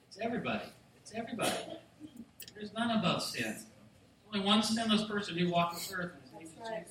It's 0.06 0.18
everybody. 0.20 0.62
It's 1.02 1.12
everybody. 1.12 1.50
There's 2.54 2.72
none 2.72 2.96
above 2.96 3.20
sin. 3.20 3.42
There's 3.42 3.64
only 4.32 4.46
one 4.46 4.62
sinless 4.62 5.02
person 5.06 5.36
who 5.36 5.50
walked 5.50 5.74
this 5.74 5.92
earth, 5.92 6.12
and 6.32 6.40
his 6.40 6.52
name 6.70 6.84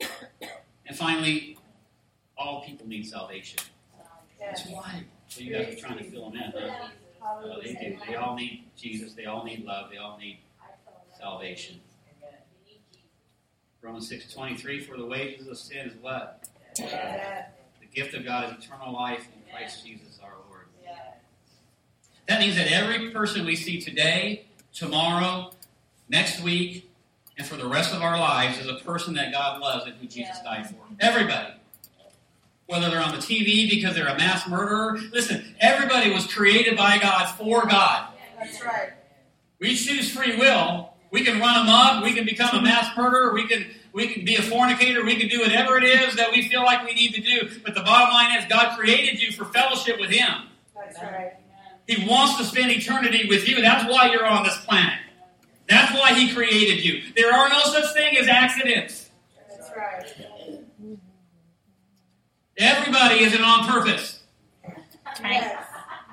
is 0.00 0.08
And 0.86 0.96
finally, 0.96 1.58
all 2.38 2.64
people 2.64 2.88
need 2.88 3.06
salvation. 3.06 3.60
That's 4.40 4.66
why. 4.68 5.04
So 5.28 5.42
you 5.42 5.52
guys 5.52 5.74
are 5.74 5.78
trying 5.78 5.98
to 5.98 6.04
fill 6.04 6.30
them 6.30 6.40
in, 6.40 6.50
huh? 6.50 6.88
Well, 7.20 7.52
uh, 7.52 7.60
they 7.62 7.74
do. 7.74 7.98
They 8.08 8.14
all 8.14 8.34
need 8.36 8.64
Jesus. 8.74 9.12
They 9.12 9.26
all 9.26 9.44
need 9.44 9.66
love. 9.66 9.90
They 9.90 9.98
all 9.98 10.16
need 10.18 10.38
salvation. 11.20 11.78
Romans 13.82 14.08
six 14.08 14.32
twenty 14.32 14.56
three. 14.56 14.80
For 14.80 14.96
the 14.96 15.04
wages 15.04 15.48
of 15.48 15.58
sin 15.58 15.88
is 15.88 15.94
what? 16.00 16.48
Yeah. 16.78 17.46
The 17.80 17.86
gift 17.86 18.14
of 18.14 18.24
God 18.24 18.56
is 18.56 18.64
eternal 18.64 18.92
life 18.92 19.26
in 19.34 19.52
Christ 19.52 19.84
Jesus 19.84 20.20
our 20.22 20.30
Lord. 20.48 20.66
That 22.28 22.40
means 22.40 22.54
that 22.56 22.70
every 22.70 23.10
person 23.10 23.44
we 23.44 23.56
see 23.56 23.80
today, 23.80 24.46
tomorrow, 24.72 25.50
next 26.08 26.40
week, 26.40 26.88
and 27.36 27.46
for 27.46 27.56
the 27.56 27.66
rest 27.66 27.92
of 27.92 28.00
our 28.00 28.18
lives 28.18 28.58
is 28.58 28.68
a 28.68 28.76
person 28.76 29.14
that 29.14 29.32
God 29.32 29.60
loves 29.60 29.86
and 29.86 29.96
who 29.96 30.06
Jesus 30.06 30.38
died 30.44 30.70
for. 30.70 30.76
Everybody. 31.00 31.54
Whether 32.66 32.88
they're 32.88 33.02
on 33.02 33.10
the 33.10 33.18
TV 33.18 33.68
because 33.68 33.96
they're 33.96 34.06
a 34.06 34.16
mass 34.16 34.48
murderer. 34.48 34.98
Listen, 35.12 35.56
everybody 35.60 36.12
was 36.12 36.26
created 36.32 36.76
by 36.76 36.98
God 36.98 37.26
for 37.26 37.66
God. 37.66 38.08
That's 38.38 38.62
right. 38.64 38.90
We 39.58 39.74
choose 39.74 40.10
free 40.10 40.36
will. 40.36 40.91
We 41.12 41.22
can 41.24 41.38
run 41.38 41.62
amok. 41.62 42.02
We 42.02 42.14
can 42.14 42.24
become 42.24 42.48
a 42.48 42.52
mm-hmm. 42.54 42.64
mass 42.64 42.96
murderer. 42.96 43.32
We 43.32 43.46
can 43.46 43.66
we 43.92 44.08
can 44.08 44.24
be 44.24 44.36
a 44.36 44.42
fornicator. 44.42 45.04
We 45.04 45.16
can 45.16 45.28
do 45.28 45.40
whatever 45.40 45.76
it 45.76 45.84
is 45.84 46.16
that 46.16 46.32
we 46.32 46.48
feel 46.48 46.62
like 46.62 46.84
we 46.84 46.94
need 46.94 47.14
to 47.14 47.20
do. 47.20 47.60
But 47.62 47.74
the 47.74 47.82
bottom 47.82 48.08
line 48.12 48.38
is, 48.38 48.46
God 48.48 48.76
created 48.76 49.20
you 49.20 49.30
for 49.30 49.44
fellowship 49.44 50.00
with 50.00 50.10
Him. 50.10 50.48
That's 50.74 50.98
right. 51.02 51.34
He 51.86 52.08
wants 52.08 52.38
to 52.38 52.44
spend 52.44 52.70
eternity 52.70 53.28
with 53.28 53.46
you. 53.46 53.60
That's 53.60 53.84
why 53.84 54.10
you're 54.10 54.26
on 54.26 54.44
this 54.44 54.56
planet. 54.64 54.98
That's 55.68 55.92
why 55.92 56.14
He 56.14 56.32
created 56.32 56.82
you. 56.82 57.02
There 57.14 57.32
are 57.32 57.50
no 57.50 57.60
such 57.60 57.92
thing 57.92 58.16
as 58.16 58.26
accidents. 58.28 59.10
That's 59.50 59.70
right. 59.76 60.58
Everybody 62.56 63.24
is 63.24 63.34
in 63.34 63.42
on 63.42 63.66
purpose. 63.66 64.22
Yes. 65.22 65.66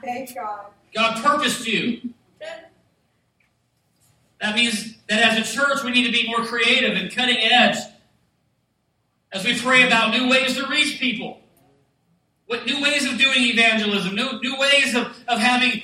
Thank 0.04 0.36
God. 0.36 0.66
God 0.94 1.24
purposed 1.24 1.66
you. 1.66 2.14
That 4.42 4.56
means 4.56 4.96
that 5.10 5.38
as 5.38 5.50
a 5.50 5.58
church, 5.58 5.84
we 5.84 5.92
need 5.92 6.06
to 6.06 6.12
be 6.12 6.28
more 6.28 6.46
creative 6.46 6.96
and 6.96 7.14
cutting 7.14 7.38
edge 7.38 7.78
as 9.32 9.46
we 9.46 9.60
pray 9.60 9.86
about 9.86 10.12
new 10.12 10.30
ways 10.30 10.56
to 10.56 10.68
reach 10.68 11.00
people. 11.00 11.42
What 12.48 12.66
new 12.66 12.82
ways 12.82 13.06
of 13.06 13.18
doing 13.20 13.38
evangelism, 13.38 14.16
new, 14.16 14.40
new 14.42 14.58
ways 14.58 14.96
of, 14.96 15.08
of 15.28 15.40
having 15.40 15.84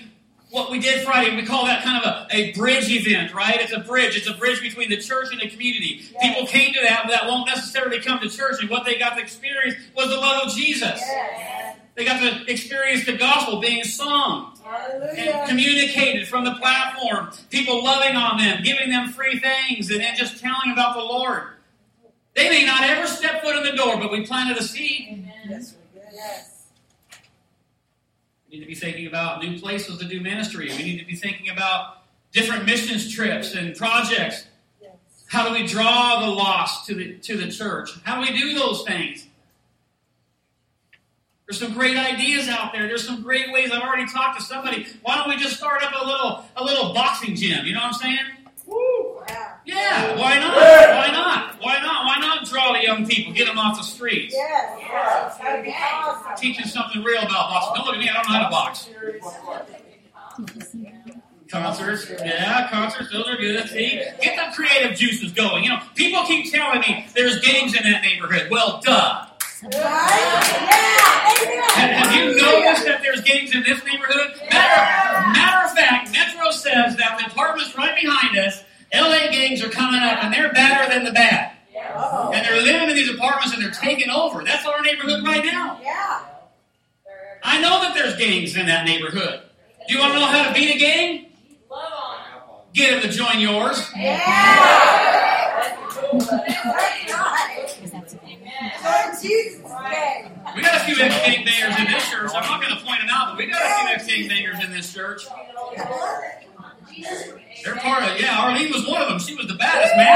what 0.49 0.71
we 0.71 0.79
did 0.79 1.03
Friday. 1.03 1.35
We 1.35 1.45
call 1.45 1.65
that 1.65 1.83
kind 1.83 2.03
of 2.03 2.09
a, 2.09 2.27
a 2.31 2.53
bridge 2.53 2.89
event, 2.89 3.33
right? 3.33 3.59
It's 3.59 3.73
a 3.73 3.79
bridge. 3.79 4.15
It's 4.15 4.29
a 4.29 4.33
bridge 4.33 4.61
between 4.61 4.89
the 4.89 4.97
church 4.97 5.27
and 5.31 5.41
the 5.41 5.49
community. 5.49 6.01
Yes. 6.13 6.13
People 6.21 6.47
came 6.47 6.73
to 6.73 6.79
that 6.81 7.07
that 7.09 7.27
won't 7.27 7.47
necessarily 7.47 7.99
come 7.99 8.19
to 8.19 8.29
church, 8.29 8.61
and 8.61 8.69
what 8.69 8.85
they 8.85 8.97
got 8.97 9.15
to 9.15 9.21
experience 9.21 9.75
was 9.95 10.07
the 10.07 10.15
love 10.15 10.47
of 10.47 10.55
Jesus. 10.55 10.99
Yes. 11.01 11.77
They 11.95 12.05
got 12.05 12.19
to 12.19 12.51
experience 12.51 13.05
the 13.05 13.17
gospel 13.17 13.59
being 13.59 13.83
sung 13.83 14.54
and 15.17 15.49
communicated 15.49 16.27
from 16.27 16.45
the 16.45 16.53
platform, 16.55 17.29
people 17.49 17.83
loving 17.83 18.15
on 18.15 18.38
them, 18.38 18.63
giving 18.63 18.89
them 18.89 19.09
free 19.09 19.39
things, 19.39 19.89
and 19.89 20.01
then 20.01 20.15
just 20.15 20.39
telling 20.39 20.71
about 20.71 20.95
the 20.95 21.03
Lord. 21.03 21.43
They 22.35 22.49
may 22.49 22.65
not 22.65 22.83
ever 22.83 23.07
step 23.07 23.41
foot 23.41 23.55
in 23.55 23.63
the 23.63 23.77
door, 23.77 23.97
but 23.97 24.11
we 24.11 24.25
planted 24.25 24.57
a 24.57 24.63
seed. 24.63 25.25
Yes, 25.47 25.75
we 25.93 25.99
did. 25.99 26.09
Yes. 26.13 26.67
We 28.49 28.57
need 28.57 28.63
to 28.63 28.67
be 28.67 28.75
thinking 28.75 29.07
about 29.07 29.41
new 29.41 29.57
places 29.59 29.97
to 29.99 30.05
do 30.05 30.19
ministry. 30.19 30.69
We 30.77 30.83
need 30.83 30.99
to 30.99 31.05
be 31.05 31.15
thinking 31.15 31.49
about 31.49 32.03
different 32.33 32.65
missions 32.65 33.11
trips 33.11 33.55
and 33.55 33.75
projects. 33.75 34.47
Yes. 34.81 34.93
How 35.27 35.47
do 35.47 35.53
we 35.53 35.65
draw 35.65 36.25
the 36.25 36.31
lost 36.31 36.85
to 36.88 36.95
the 36.95 37.13
to 37.19 37.38
the 37.38 37.49
church? 37.49 37.91
How 38.03 38.15
do 38.15 38.29
we 38.29 38.38
do 38.38 38.53
those 38.53 38.83
things? 38.83 39.27
There's 41.47 41.60
some 41.60 41.73
great 41.73 41.95
ideas 41.95 42.47
out 42.47 42.73
there. 42.73 42.88
There's 42.88 43.05
some 43.05 43.21
great 43.21 43.51
ways. 43.51 43.71
I've 43.71 43.84
already 43.84 44.08
talked 44.12 44.39
to 44.39 44.45
somebody. 44.45 44.88
Why 45.03 45.15
don't 45.17 45.29
we 45.29 45.38
just 45.38 45.58
start 45.58 45.84
up 45.84 45.91
a 45.99 46.05
little 46.05 46.43
a 46.55 46.63
little 46.63 46.93
boxing 46.93 47.36
gym? 47.36 47.65
You 47.65 47.73
know 47.73 47.81
what 47.81 47.93
I'm 47.93 47.93
saying? 47.93 48.19
Woo. 48.65 49.21
Yeah. 49.27 49.51
Yeah, 49.65 50.17
why 50.17 50.38
not? 50.39 50.55
Why 50.55 51.10
not? 51.12 51.55
Why 51.62 51.79
not? 51.81 52.05
Why 52.05 52.17
not 52.19 52.45
draw 52.47 52.73
the 52.73 52.81
young 52.84 53.05
people, 53.08 53.34
get 53.34 53.47
them 53.47 53.58
off 53.58 53.77
the 53.77 53.84
streets, 53.84 54.34
Yes. 54.36 54.79
Yes. 54.79 55.38
That'd 55.38 55.65
be 55.65 55.71
awesome. 55.75 56.36
teach 56.38 56.58
them 56.58 56.67
something 56.67 57.03
real 57.03 57.19
about 57.23 57.31
boxing? 57.49 57.75
Don't 57.75 57.86
look 57.86 57.95
at 57.95 57.99
me, 58.01 58.10
I 58.10 58.13
don't 58.13 58.31
know 58.31 58.38
how 58.38 58.43
to 58.43 58.49
box. 58.49 58.89
Concerts, 61.49 62.10
yeah, 62.23 62.67
concerts, 62.69 63.12
those 63.12 63.27
are 63.27 63.38
good. 63.38 63.67
See, 63.69 64.01
get 64.21 64.36
the 64.36 64.55
creative 64.55 64.97
juices 64.97 65.31
going. 65.31 65.63
You 65.63 65.69
know, 65.71 65.79
people 65.95 66.23
keep 66.25 66.51
telling 66.51 66.81
me 66.81 67.05
there's 67.15 67.39
gangs 67.41 67.75
in 67.75 67.84
that 67.84 68.01
neighborhood. 68.01 68.49
Well, 68.49 68.81
duh. 68.84 69.27
Right? 69.65 69.73
Yeah. 69.73 71.41
Amen. 71.41 71.63
Have, 71.75 71.91
have 72.06 72.15
you 72.15 72.25
noticed 72.38 72.86
that 72.86 72.99
there's 73.01 73.21
gangs 73.21 73.54
in 73.54 73.63
this 73.63 73.84
neighborhood? 73.84 74.39
Matter, 74.51 75.32
matter 75.34 75.65
of 75.65 75.71
fact, 75.75 76.12
Metro 76.12 76.51
says 76.51 76.95
that 76.97 77.17
the 77.19 77.25
apartments 77.32 77.75
right 77.75 77.99
behind 77.99 78.38
us, 78.38 78.63
LA 78.93 79.32
gangs 79.32 79.63
are 79.63 79.69
coming 79.69 80.01
up 80.01 80.23
and 80.23 80.34
they're 80.34 80.54
badder 80.54 80.93
than 80.93 81.04
the 81.04 81.12
bad. 81.12 81.51
And 81.75 82.45
they're 82.45 82.62
living 82.62 82.89
in 82.89 82.95
these 82.95 83.10
apartments 83.10 83.54
and 83.54 83.63
they're 83.63 83.71
taking 83.71 84.10
over. 84.10 84.43
That's 84.43 84.65
our 84.65 84.82
neighborhood 84.82 85.23
right 85.23 85.43
now. 85.43 85.80
Yeah. 85.82 86.25
I 87.43 87.62
know 87.62 87.82
that 87.82 87.93
there's 87.93 88.15
gangs 88.17 88.56
in 88.56 88.65
that 88.67 88.86
neighborhood. 88.86 89.41
Do 89.88 89.93
you 89.93 89.99
want 89.99 90.13
to 90.13 90.19
know 90.19 90.25
how 90.25 90.47
to 90.47 90.54
beat 90.54 90.75
a 90.75 90.80
gang? 90.80 91.25
Get 92.73 93.01
them 93.01 93.10
to 93.10 93.17
join 93.17 93.39
yours. 93.39 93.89
Yeah. 93.95 95.25
We 100.56 100.62
got 100.62 100.82
a 100.82 100.86
few 100.86 100.95
ex-gang 100.99 101.45
bangers 101.45 101.80
in 101.80 101.86
this 101.91 102.10
church. 102.10 102.32
I'm 102.34 102.43
not 102.43 102.62
going 102.62 102.75
to 102.75 102.84
point 102.84 103.01
them 103.01 103.10
out, 103.12 103.30
but 103.30 103.38
we 103.38 103.45
got 103.47 103.62
a 103.62 103.65
few 103.65 103.93
ex-gang 103.93 104.28
bangers 104.28 104.63
in 104.63 104.71
this 104.71 104.91
church. 104.91 105.21
They're 107.63 107.75
part 107.75 108.04
of 108.04 108.19
yeah. 108.19 108.41
Arlene 108.41 108.71
was 108.71 108.88
one 108.88 109.01
of 109.01 109.10
them. 109.10 109.19
She 109.19 109.36
was 109.36 109.47
the 109.47 109.56
baddest 109.56 109.95
man. 109.97 110.15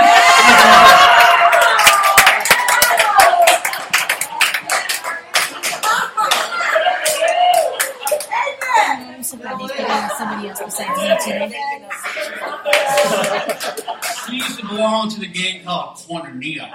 I'm 9.13 9.23
so 9.23 9.37
somebody 10.17 10.49
else 10.49 10.59
besides 10.63 10.99
me 10.99 11.07
today. 11.23 11.51
she 14.25 14.35
used 14.35 14.59
to 14.59 14.65
belong 14.67 15.09
to 15.09 15.19
the 15.19 15.27
gang 15.27 15.63
called 15.63 15.97
Cornelia. 16.07 16.71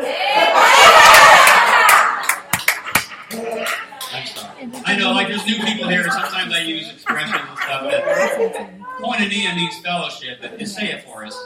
There's 5.35 5.47
new 5.47 5.65
people 5.65 5.89
here. 5.89 6.03
and 6.03 6.13
Sometimes 6.13 6.55
I 6.55 6.61
use 6.61 6.89
expressions 6.89 7.35
and 7.35 7.59
stuff. 7.59 7.83
But 7.83 8.05
Koinonia 9.03 9.57
means 9.57 9.77
fellowship. 9.81 10.39
But 10.41 10.61
just 10.61 10.77
say 10.77 10.93
it 10.93 11.03
for 11.03 11.25
us. 11.25 11.37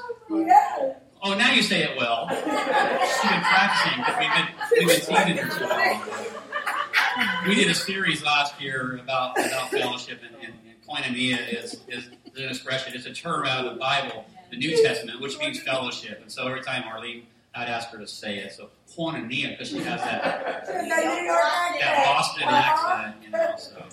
Oh, 1.23 1.35
now 1.35 1.53
you 1.53 1.63
say 1.63 1.85
it 1.85 1.97
well. 1.97 2.29
She's 2.29 3.31
been 3.31 3.41
practicing 3.41 3.99
because 3.99 4.19
we've 4.19 4.35
been 4.35 4.49
we've 4.79 4.89
been 4.89 5.01
teaching 5.01 5.37
her 5.45 5.51
so 5.59 5.69
long. 5.69 7.49
We 7.49 7.55
did 7.55 7.71
a 7.71 7.75
series 7.75 8.23
last 8.23 8.61
year 8.61 8.99
about 9.03 9.39
about 9.39 9.71
fellowship, 9.71 10.21
and, 10.23 10.35
and, 10.37 10.53
and 10.67 10.87
koinonia 10.87 11.39
is 11.51 11.81
is 11.89 12.09
an 12.37 12.49
expression. 12.51 12.93
It's 12.95 13.07
a 13.07 13.15
term 13.15 13.47
out 13.47 13.65
of 13.65 13.73
the 13.73 13.81
Bible, 13.81 14.27
the 14.51 14.59
New 14.59 14.77
Testament, 14.83 15.23
which 15.23 15.39
means 15.39 15.63
fellowship. 15.63 16.21
And 16.21 16.31
so 16.31 16.47
every 16.47 16.61
time 16.63 16.85
Arlene, 16.85 17.27
I'd 17.59 17.69
ask 17.69 17.89
her 17.91 17.99
to 17.99 18.07
say 18.07 18.39
it. 18.39 18.53
So 18.53 18.71
koinonia, 18.97 19.51
because 19.51 19.71
she 19.71 19.79
has 19.79 20.01
that 20.01 20.65
There's 20.65 20.85
a 20.85 20.87
New 20.87 20.95
York 20.95 21.43
that. 21.81 22.05
Boston 22.07 22.45
accent, 22.49 23.17
you 23.23 23.31
know. 23.31 23.55
So. 23.59 23.85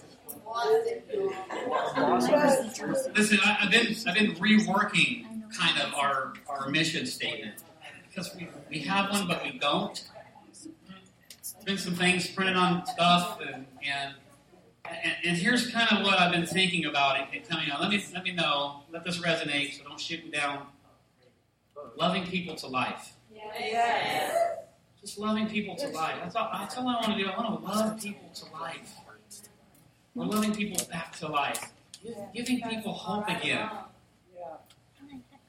Listen, 3.16 3.40
I, 3.44 3.58
I've 3.62 3.72
been 3.72 3.96
I've 4.08 4.14
been 4.14 4.36
reworking 4.36 5.26
kind 5.58 5.82
of 5.82 5.94
our 5.96 6.34
our 6.48 6.70
mission 6.70 7.08
statement 7.08 7.64
because 8.08 8.36
we, 8.36 8.48
we 8.70 8.80
have 8.80 9.10
one 9.10 9.28
but 9.28 9.44
we 9.44 9.58
don't. 9.58 10.04
There's 10.62 11.66
been 11.66 11.78
some 11.78 11.96
things 11.96 12.28
printed 12.28 12.56
on 12.56 12.86
stuff 12.86 13.40
and 13.42 13.66
and, 13.84 14.14
and 14.86 15.14
and 15.26 15.38
here's 15.38 15.72
kind 15.72 15.92
of 15.92 16.04
what 16.06 16.20
I've 16.20 16.32
been 16.32 16.46
thinking 16.46 16.86
about 16.86 17.20
it. 17.20 17.44
and 17.50 17.80
let 17.82 17.90
me 17.90 18.06
let 18.14 18.24
me 18.24 18.32
know. 18.32 18.84
Let 18.92 19.04
this 19.04 19.18
resonate. 19.18 19.78
So 19.78 19.84
don't 19.84 20.00
shoot 20.00 20.24
me 20.24 20.30
down. 20.30 20.68
Loving 21.98 22.26
people 22.28 22.56
to 22.56 22.68
life. 22.68 23.15
Yes. 23.60 24.58
Just 25.02 25.20
loving 25.20 25.48
people 25.48 25.76
to 25.76 25.88
life. 25.90 26.16
That's 26.24 26.36
all, 26.36 26.50
that's 26.54 26.78
all 26.78 26.88
I 26.88 26.94
want 26.96 27.18
to 27.18 27.24
do. 27.24 27.30
I 27.30 27.38
want 27.38 27.62
to 27.62 27.68
love 27.68 28.02
people 28.02 28.30
to 28.34 28.54
life. 28.54 28.94
We're 30.14 30.26
loving 30.26 30.54
people 30.56 30.86
back 30.90 31.16
to 31.18 31.28
life. 31.28 31.72
Giving 32.34 32.62
people 32.62 32.94
hope 32.94 33.28
again. 33.28 33.70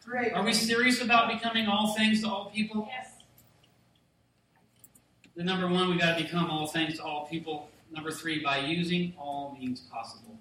Great. 0.05 0.33
Are 0.35 0.45
we 0.45 0.53
serious 0.53 1.03
about 1.03 1.33
becoming 1.33 1.67
all 1.67 1.95
things 1.95 2.23
to 2.23 2.29
all 2.29 2.51
people? 2.55 2.89
The 5.37 5.43
number 5.45 5.69
one, 5.69 5.91
we 5.91 5.99
got 5.99 6.17
to 6.17 6.23
become 6.25 6.51
all 6.51 6.67
things 6.67 6.97
to 6.97 7.05
all 7.05 7.27
people. 7.27 7.69
Number 7.93 8.11
three, 8.11 8.43
by 8.43 8.59
using 8.59 9.15
all 9.19 9.57
means 9.59 9.81
possible. 9.81 10.39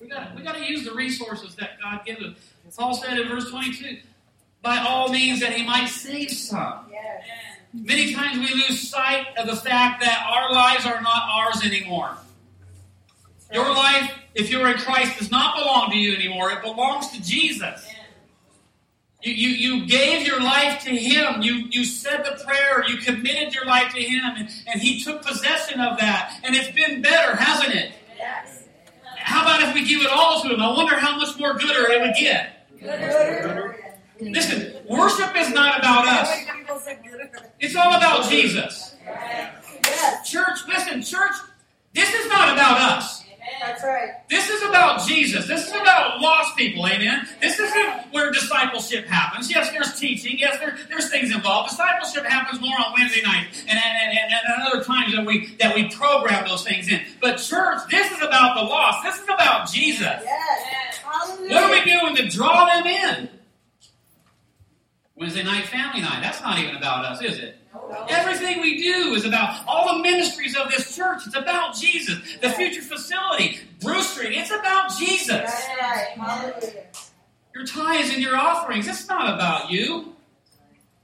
We 0.00 0.08
got 0.08 0.34
we 0.36 0.42
got 0.42 0.54
to 0.54 0.64
use 0.64 0.84
the 0.84 0.94
resources 0.94 1.54
that 1.56 1.80
God 1.82 2.04
gives 2.04 2.22
us. 2.22 2.34
Paul 2.76 2.94
said 2.94 3.18
in 3.18 3.28
verse 3.28 3.50
22, 3.50 3.98
by 4.64 4.78
all 4.78 5.10
means 5.10 5.40
that 5.40 5.52
He 5.52 5.64
might 5.64 5.86
save 5.86 6.30
some. 6.30 6.86
Yes. 6.90 7.22
Many 7.72 8.14
times 8.14 8.38
we 8.38 8.54
lose 8.54 8.88
sight 8.88 9.26
of 9.36 9.46
the 9.46 9.56
fact 9.56 10.00
that 10.00 10.26
our 10.28 10.52
lives 10.52 10.86
are 10.86 11.00
not 11.02 11.28
ours 11.30 11.62
anymore. 11.64 12.16
Your 13.52 13.68
life, 13.68 14.12
if 14.34 14.50
you're 14.50 14.66
in 14.68 14.78
Christ, 14.78 15.18
does 15.18 15.30
not 15.30 15.56
belong 15.56 15.90
to 15.90 15.96
you 15.96 16.14
anymore. 16.14 16.50
It 16.50 16.62
belongs 16.62 17.10
to 17.12 17.22
Jesus. 17.22 17.86
You, 19.22 19.32
you, 19.32 19.48
you 19.48 19.86
gave 19.86 20.26
your 20.26 20.40
life 20.40 20.82
to 20.84 20.90
Him. 20.90 21.42
You, 21.42 21.66
you 21.70 21.84
said 21.84 22.24
the 22.24 22.42
prayer. 22.44 22.84
You 22.88 22.98
committed 22.98 23.54
your 23.54 23.64
life 23.66 23.92
to 23.94 24.02
Him. 24.02 24.22
And, 24.36 24.48
and 24.66 24.80
He 24.80 25.02
took 25.02 25.22
possession 25.22 25.80
of 25.80 25.98
that. 25.98 26.40
And 26.42 26.56
it's 26.56 26.70
been 26.72 27.02
better, 27.02 27.36
hasn't 27.36 27.74
it? 27.74 27.92
Yes. 28.16 28.64
How 29.18 29.42
about 29.42 29.62
if 29.62 29.74
we 29.74 29.84
give 29.84 30.00
it 30.00 30.10
all 30.10 30.42
to 30.42 30.48
Him? 30.48 30.60
I 30.60 30.72
wonder 30.72 30.96
how 30.96 31.16
much 31.16 31.38
more 31.38 31.54
gooder 31.54 31.90
it 31.90 32.00
would 32.00 32.14
get. 32.18 32.68
Good. 32.80 33.83
Listen, 34.20 34.74
worship 34.88 35.36
is 35.36 35.50
not 35.50 35.78
about 35.78 36.06
us. 36.06 36.30
People 36.56 36.78
say 36.78 36.98
good. 37.02 37.28
It's 37.60 37.74
all 37.74 37.94
about 37.94 38.28
Jesus. 38.28 38.94
Church, 40.24 40.58
listen, 40.68 41.02
church, 41.02 41.34
this 41.94 42.12
is 42.12 42.28
not 42.28 42.52
about 42.52 42.80
us. 42.80 43.24
That's 43.60 43.82
right. 43.84 44.10
This 44.28 44.48
is 44.48 44.62
about 44.62 45.06
Jesus. 45.06 45.46
This 45.46 45.66
is 45.66 45.72
about 45.72 46.20
lost 46.20 46.56
people, 46.56 46.86
amen? 46.86 47.28
This 47.40 47.58
isn't 47.58 48.12
where 48.12 48.32
discipleship 48.32 49.06
happens. 49.06 49.50
Yes, 49.50 49.70
there's 49.70 49.98
teaching. 49.98 50.38
Yes, 50.38 50.58
there, 50.58 50.78
there's 50.88 51.10
things 51.10 51.34
involved. 51.34 51.70
Discipleship 51.70 52.24
happens 52.24 52.60
more 52.60 52.74
on 52.78 52.94
Wednesday 52.98 53.22
nights 53.22 53.60
and, 53.68 53.78
and, 53.78 54.18
and, 54.18 54.32
and 54.32 54.62
other 54.66 54.82
times 54.82 55.14
that 55.14 55.26
we 55.26 55.54
that 55.56 55.74
we 55.74 55.88
program 55.90 56.46
those 56.48 56.64
things 56.64 56.88
in. 56.88 57.00
But 57.20 57.36
church, 57.36 57.80
this 57.90 58.10
is 58.12 58.22
about 58.22 58.56
the 58.56 58.62
lost. 58.62 59.04
This 59.04 59.16
is 59.18 59.24
about 59.24 59.70
Jesus. 59.70 60.00
Yes. 60.00 60.96
Hallelujah. 61.04 61.54
What 61.54 61.64
are 61.64 61.70
we 61.70 61.84
doing 61.84 62.16
to 62.16 62.28
draw 62.28 62.66
them 62.66 62.86
in? 62.86 63.28
Wednesday 65.16 65.44
night 65.44 65.66
family 65.66 66.00
night. 66.00 66.20
That's 66.22 66.40
not 66.40 66.58
even 66.58 66.76
about 66.76 67.04
us, 67.04 67.22
is 67.22 67.38
it? 67.38 67.58
Everything 68.08 68.60
we 68.60 68.82
do 68.82 69.14
is 69.14 69.24
about 69.24 69.64
all 69.66 69.96
the 69.96 70.02
ministries 70.02 70.56
of 70.56 70.70
this 70.70 70.96
church. 70.96 71.22
It's 71.26 71.36
about 71.36 71.76
Jesus. 71.76 72.18
The 72.40 72.50
future 72.50 72.82
facility, 72.82 73.60
Street, 73.80 74.36
it's 74.36 74.50
about 74.50 74.90
Jesus. 74.98 75.28
That's 75.28 75.68
right. 75.80 76.08
Hallelujah. 76.16 76.84
Your 77.54 77.64
tithes 77.64 78.12
and 78.12 78.20
your 78.20 78.36
offerings, 78.36 78.88
it's 78.88 79.08
not 79.08 79.34
about 79.34 79.70
you. 79.70 80.14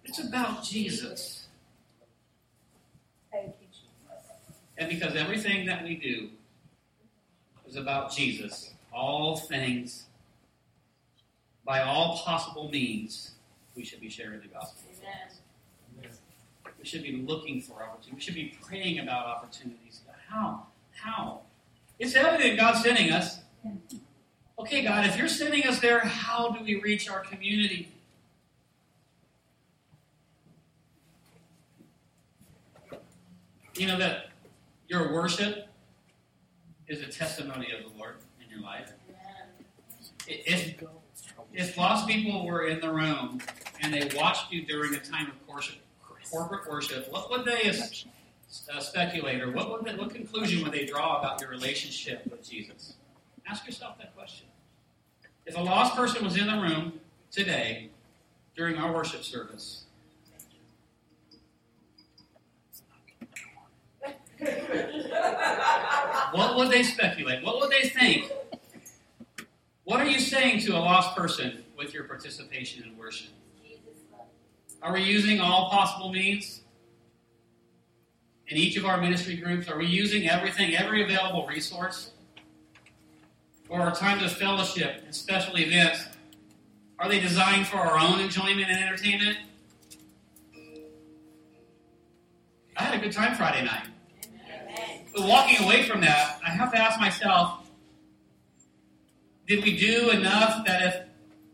It's 0.04 0.18
about 0.18 0.64
Jesus. 0.64 1.46
Thank 3.30 3.54
you, 3.60 3.66
Jesus. 3.68 4.26
And 4.76 4.88
because 4.88 5.14
everything 5.14 5.66
that 5.66 5.84
we 5.84 5.94
do 5.94 6.30
is 7.68 7.76
about 7.76 8.12
Jesus, 8.12 8.74
all 8.92 9.36
things, 9.36 10.06
by 11.64 11.82
all 11.82 12.18
possible 12.18 12.68
means, 12.70 13.32
we 13.74 13.84
should 13.84 14.00
be 14.00 14.08
sharing 14.08 14.40
the 14.40 14.48
gospel. 14.48 14.90
We 16.78 16.84
should 16.86 17.02
be 17.02 17.24
looking 17.26 17.60
for 17.60 17.82
opportunities. 17.82 18.14
We 18.14 18.20
should 18.20 18.34
be 18.34 18.58
praying 18.62 18.98
about 19.00 19.26
opportunities. 19.26 20.00
How? 20.28 20.66
How? 20.92 21.40
It's 21.98 22.14
evident 22.14 22.58
God's 22.58 22.82
sending 22.82 23.10
us. 23.12 23.40
Okay, 24.58 24.82
God, 24.82 25.06
if 25.06 25.16
you're 25.16 25.28
sending 25.28 25.66
us 25.66 25.80
there, 25.80 26.00
how 26.00 26.50
do 26.50 26.64
we 26.64 26.80
reach 26.80 27.08
our 27.08 27.20
community? 27.20 27.92
You 33.76 33.86
know 33.86 33.98
that 33.98 34.26
your 34.88 35.12
worship 35.12 35.68
is 36.88 37.00
a 37.00 37.06
testimony 37.06 37.68
of 37.72 37.90
the 37.90 37.98
Lord 37.98 38.16
in 38.42 38.50
your 38.50 38.60
life. 38.60 38.92
If, 40.26 40.82
if 41.52 41.76
lost 41.76 42.06
people 42.06 42.46
were 42.46 42.66
in 42.66 42.80
the 42.80 42.92
room 42.92 43.40
and 43.80 43.92
they 43.92 44.10
watched 44.16 44.52
you 44.52 44.64
during 44.64 44.94
a 44.94 45.00
time 45.00 45.28
of 45.28 45.48
worship, 45.52 45.78
corporate 46.30 46.68
worship, 46.70 47.10
what 47.12 47.30
would 47.30 47.44
they 47.44 47.70
uh, 47.70 48.80
speculate 48.80 49.40
or 49.40 49.50
what, 49.50 49.70
would 49.70 49.84
they, 49.84 49.98
what 49.98 50.14
conclusion 50.14 50.62
would 50.62 50.72
they 50.72 50.86
draw 50.86 51.18
about 51.18 51.40
your 51.40 51.50
relationship 51.50 52.26
with 52.30 52.48
Jesus? 52.48 52.94
Ask 53.48 53.66
yourself 53.66 53.98
that 53.98 54.14
question. 54.14 54.46
If 55.46 55.56
a 55.56 55.60
lost 55.60 55.96
person 55.96 56.24
was 56.24 56.36
in 56.36 56.46
the 56.46 56.60
room 56.60 57.00
today 57.32 57.90
during 58.54 58.76
our 58.76 58.92
worship 58.92 59.24
service, 59.24 59.84
what 66.32 66.56
would 66.56 66.70
they 66.70 66.82
speculate? 66.82 67.44
What 67.44 67.58
would 67.60 67.70
they 67.70 67.88
think? 67.88 68.30
What 69.90 69.98
are 70.00 70.06
you 70.06 70.20
saying 70.20 70.60
to 70.66 70.76
a 70.76 70.78
lost 70.78 71.16
person 71.16 71.64
with 71.76 71.92
your 71.92 72.04
participation 72.04 72.84
in 72.84 72.96
worship? 72.96 73.32
Are 74.80 74.92
we 74.92 75.02
using 75.02 75.40
all 75.40 75.68
possible 75.68 76.12
means? 76.12 76.60
In 78.46 78.56
each 78.56 78.76
of 78.76 78.84
our 78.84 79.00
ministry 79.00 79.34
groups, 79.34 79.68
are 79.68 79.76
we 79.76 79.86
using 79.86 80.28
everything, 80.28 80.76
every 80.76 81.02
available 81.02 81.44
resource? 81.44 82.12
Or 83.68 83.80
our 83.80 83.92
times 83.92 84.22
of 84.22 84.30
fellowship 84.30 85.02
and 85.06 85.12
special 85.12 85.58
events, 85.58 86.04
are 87.00 87.08
they 87.08 87.18
designed 87.18 87.66
for 87.66 87.78
our 87.78 87.98
own 87.98 88.20
enjoyment 88.20 88.68
and 88.70 88.78
entertainment? 88.78 89.38
I 92.76 92.82
had 92.84 92.94
a 92.94 93.02
good 93.02 93.12
time 93.12 93.34
Friday 93.34 93.64
night. 93.64 93.88
But 95.12 95.26
walking 95.26 95.64
away 95.64 95.82
from 95.82 96.00
that, 96.02 96.38
I 96.46 96.50
have 96.50 96.70
to 96.70 96.78
ask 96.78 97.00
myself, 97.00 97.59
did 99.50 99.64
we 99.64 99.76
do 99.76 100.10
enough 100.10 100.64
that 100.64 100.80
if 100.80 101.00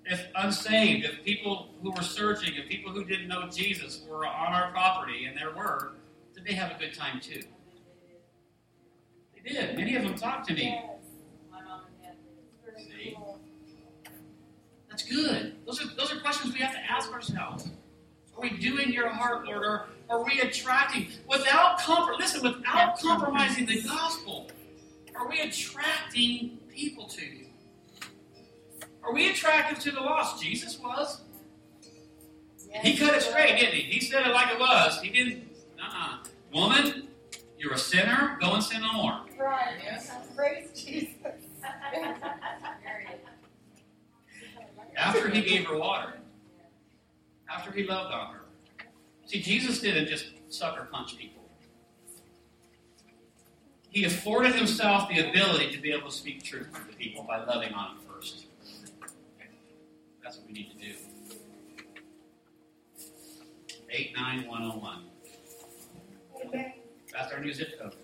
if 0.05 0.27
unsaved, 0.37 1.07
if 1.07 1.25
people 1.25 1.71
who 1.83 1.91
were 1.91 2.03
searching, 2.03 2.55
if 2.55 2.69
people 2.69 2.93
who 2.93 3.03
didn't 3.03 3.27
know 3.27 3.49
Jesus 3.49 4.03
were 4.07 4.27
on 4.27 4.53
our 4.53 4.71
property, 4.71 5.25
and 5.25 5.37
there 5.37 5.51
were, 5.51 5.95
did 6.35 6.45
they 6.45 6.53
have 6.53 6.71
a 6.71 6.79
good 6.79 6.93
time 6.95 7.21
too? 7.21 7.43
They 9.35 9.51
did. 9.51 9.77
Many 9.77 9.97
of 9.97 10.03
them 10.03 10.15
talked 10.15 10.47
to 10.49 10.55
me. 10.55 10.79
See? 12.77 13.17
That's 14.91 15.03
good. 15.03 15.57
Those 15.65 15.83
are 15.83 15.89
those 15.97 16.13
are 16.13 16.21
questions 16.21 16.53
we 16.53 16.61
have 16.61 16.73
to 16.73 16.81
ask 16.81 17.11
ourselves. 17.11 17.71
Are 18.37 18.43
we 18.43 18.51
doing 18.51 18.93
your 18.93 19.09
heart, 19.09 19.47
Lord, 19.47 19.63
or 19.65 19.87
are 20.11 20.23
we 20.23 20.41
attracting 20.41 21.09
without 21.27 21.79
comfort? 21.79 22.19
listen, 22.19 22.43
without 22.43 23.01
compromising 23.01 23.65
the 23.65 23.81
gospel? 23.81 24.51
Are 25.19 25.27
we 25.31 25.41
attracting 25.41 26.59
people 26.69 27.07
to 27.07 27.25
you? 27.25 27.46
Are 29.07 29.13
we 29.13 29.31
attractive 29.31 29.79
to 29.81 29.93
the 29.93 30.01
lost? 30.01 30.43
Jesus 30.43 30.81
was. 30.81 31.21
He 32.83 32.97
cut 32.97 33.15
it 33.15 33.23
straight, 33.23 33.59
didn't 33.59 33.75
he? 33.75 33.83
He 33.83 34.01
said 34.01 34.27
it 34.27 34.33
like 34.33 34.53
it 34.53 34.59
was. 34.59 35.01
He 35.01 35.11
didn't. 35.11 35.49
Uh-uh. 35.81 36.19
Woman, 36.53 37.07
you're 37.57 37.73
a 37.73 37.79
sinner. 37.79 38.37
Go 38.41 38.55
and 38.55 38.63
sin 38.63 38.83
no 38.83 38.93
more. 38.95 39.21
Right. 39.39 39.79
Praise 40.37 40.71
Jesus. 40.75 41.17
After 44.97 45.31
he 45.31 45.43
gave 45.43 45.67
her 45.67 45.79
water. 45.79 46.15
After 47.49 47.71
he 47.71 47.85
loved 47.85 48.13
on 48.13 48.35
her. 48.35 48.41
See, 49.27 49.41
Jesus 49.41 49.81
didn't 49.81 50.09
just 50.09 50.31
sucker 50.49 50.89
punch 50.91 51.17
people. 51.17 51.45
He 53.89 54.05
afforded 54.05 54.55
himself 54.55 55.09
the 55.09 55.31
ability 55.31 55.73
to 55.73 55.81
be 55.81 55.93
able 55.93 56.11
to 56.11 56.15
speak 56.15 56.43
truth 56.43 56.73
to 56.75 56.81
the 56.87 56.93
people 56.93 57.23
by 57.23 57.43
loving 57.45 57.73
on 57.73 57.97
them. 57.97 58.06
That's 60.27 60.39
what 60.39 60.47
we 60.49 60.55
need 60.55 60.71
to 60.73 60.79
do. 60.85 60.93
89101. 63.89 65.05
Amen. 66.45 66.73
That's 67.13 67.33
our 67.33 67.39
new 67.39 67.53
zip 67.53 67.79
code. 67.81 67.95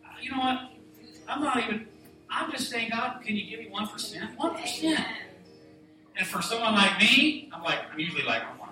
Uh, 0.03 0.07
You 0.21 0.31
know 0.31 0.39
what? 0.39 0.59
I'm 1.29 1.41
not 1.41 1.55
even, 1.63 1.87
I'm 2.29 2.51
just 2.51 2.69
saying, 2.69 2.89
God, 2.91 3.21
can 3.23 3.37
you 3.37 3.45
give 3.49 3.59
me 3.61 3.69
1%? 3.73 4.35
1%. 4.35 5.05
And 6.17 6.27
for 6.27 6.41
someone 6.41 6.75
like 6.75 6.99
me, 6.99 7.49
I'm 7.53 7.63
like, 7.63 7.79
I'm 7.89 7.97
usually 7.97 8.23
like, 8.23 8.41
I 8.43 8.47
want 8.47 8.59
them 8.59 8.59
all. 8.59 8.64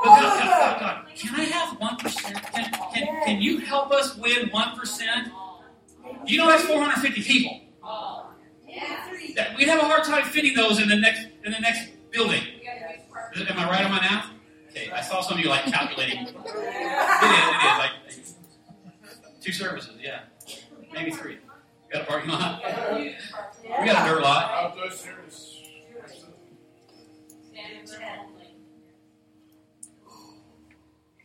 But 0.00 0.04
God, 0.04 0.38
God, 0.38 0.80
God, 0.80 0.80
God, 0.80 1.16
can 1.16 1.34
I 1.34 1.44
have 1.44 1.78
1%? 1.78 2.52
Can, 2.52 2.72
can, 2.94 3.24
can 3.24 3.42
you 3.42 3.58
help 3.58 3.90
us 3.92 4.16
win 4.16 4.48
1%? 4.50 5.32
You 6.26 6.38
know 6.38 6.46
that's 6.46 6.64
450 6.64 7.22
people. 7.22 7.60
That- 9.36 9.56
We'd 9.56 9.68
have 9.68 9.80
a 9.80 9.84
hard 9.84 10.04
time 10.04 10.24
fitting 10.24 10.54
those 10.54 10.80
in 10.80 10.88
the 10.88 10.96
next 10.96 11.26
in 11.44 11.52
the 11.52 11.58
next 11.60 11.88
building. 12.10 12.42
Am 13.48 13.58
I 13.58 13.68
right 13.70 13.84
on 13.84 13.90
my 13.90 14.00
math? 14.00 14.30
Okay, 14.70 14.90
I 14.90 15.00
saw 15.02 15.20
some 15.20 15.38
of 15.38 15.44
you 15.44 15.50
like 15.50 15.64
calculating. 15.66 16.18
It 16.18 16.28
is, 16.28 16.34
it 16.34 16.42
is. 16.44 17.78
Like 17.78 17.90
two 19.40 19.52
services, 19.52 19.94
yeah. 20.00 20.20
Maybe 20.92 21.10
three. 21.10 21.38
We 21.86 21.92
got 21.92 22.02
a 22.02 22.06
parking 22.06 22.30
lot. 22.30 22.62
We 22.94 23.86
got 23.86 24.06
a 24.06 24.10
dirt 24.10 24.22
lot. 24.22 24.76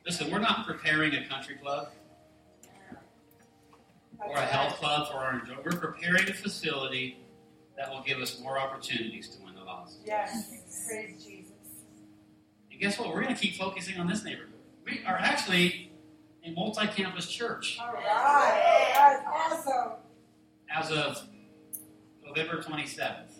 Listen, 0.07 0.31
we're 0.31 0.39
not 0.39 0.65
preparing 0.65 1.13
a 1.15 1.27
country 1.27 1.55
club 1.55 1.89
or 4.25 4.37
a 4.37 4.41
health 4.41 4.75
club 4.77 5.09
for 5.11 5.17
our 5.17 5.37
enjoyment. 5.37 5.65
We're 5.65 5.77
preparing 5.77 6.29
a 6.29 6.33
facility 6.33 7.17
that 7.75 7.89
will 7.89 8.03
give 8.03 8.19
us 8.19 8.39
more 8.39 8.57
opportunities 8.57 9.27
to 9.35 9.43
win 9.43 9.53
the 9.55 9.65
lost. 9.65 9.97
Yes. 10.05 10.49
Praise 10.87 11.21
Jesus. 11.21 11.51
And 12.71 12.79
guess 12.79 12.97
what? 12.97 13.09
We're 13.09 13.21
going 13.21 13.35
to 13.35 13.41
keep 13.41 13.57
focusing 13.57 13.99
on 13.99 14.07
this 14.07 14.23
neighborhood. 14.23 14.53
We 14.85 15.01
are 15.05 15.17
actually 15.17 15.91
a 16.45 16.51
multi-campus 16.51 17.27
church 17.27 17.77
All 17.81 17.91
right. 17.91 18.93
That's 18.95 19.67
awesome. 19.67 19.91
as 20.73 20.89
of 20.89 21.27
November 22.25 22.61
27th. 22.61 23.33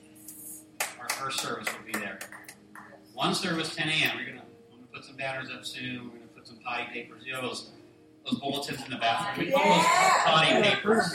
Our 0.99 1.07
first 1.11 1.39
service 1.39 1.67
will 1.69 1.93
be 1.93 1.97
there. 1.97 2.19
One 3.13 3.33
service, 3.33 3.73
10 3.73 3.87
a.m. 3.87 4.17
We're 4.17 4.25
going 4.25 4.35
to, 4.35 4.41
I'm 4.43 4.79
going 4.79 4.81
to 4.81 4.93
put 4.93 5.05
some 5.05 5.15
banners 5.15 5.47
up 5.49 5.65
soon. 5.65 6.11
We're 6.49 6.55
going 6.55 6.63
to 6.63 6.63
put 6.63 6.63
some 6.63 6.63
potty 6.63 6.83
papers. 6.93 7.23
You 7.25 7.33
know 7.33 7.41
those, 7.41 7.69
those 8.25 8.39
bulletins 8.39 8.83
in 8.83 8.91
the 8.91 8.97
bathroom. 8.97 9.47
We 9.47 9.51
call 9.51 9.63
those 9.63 9.85
potty 10.25 10.61
papers. 10.61 11.11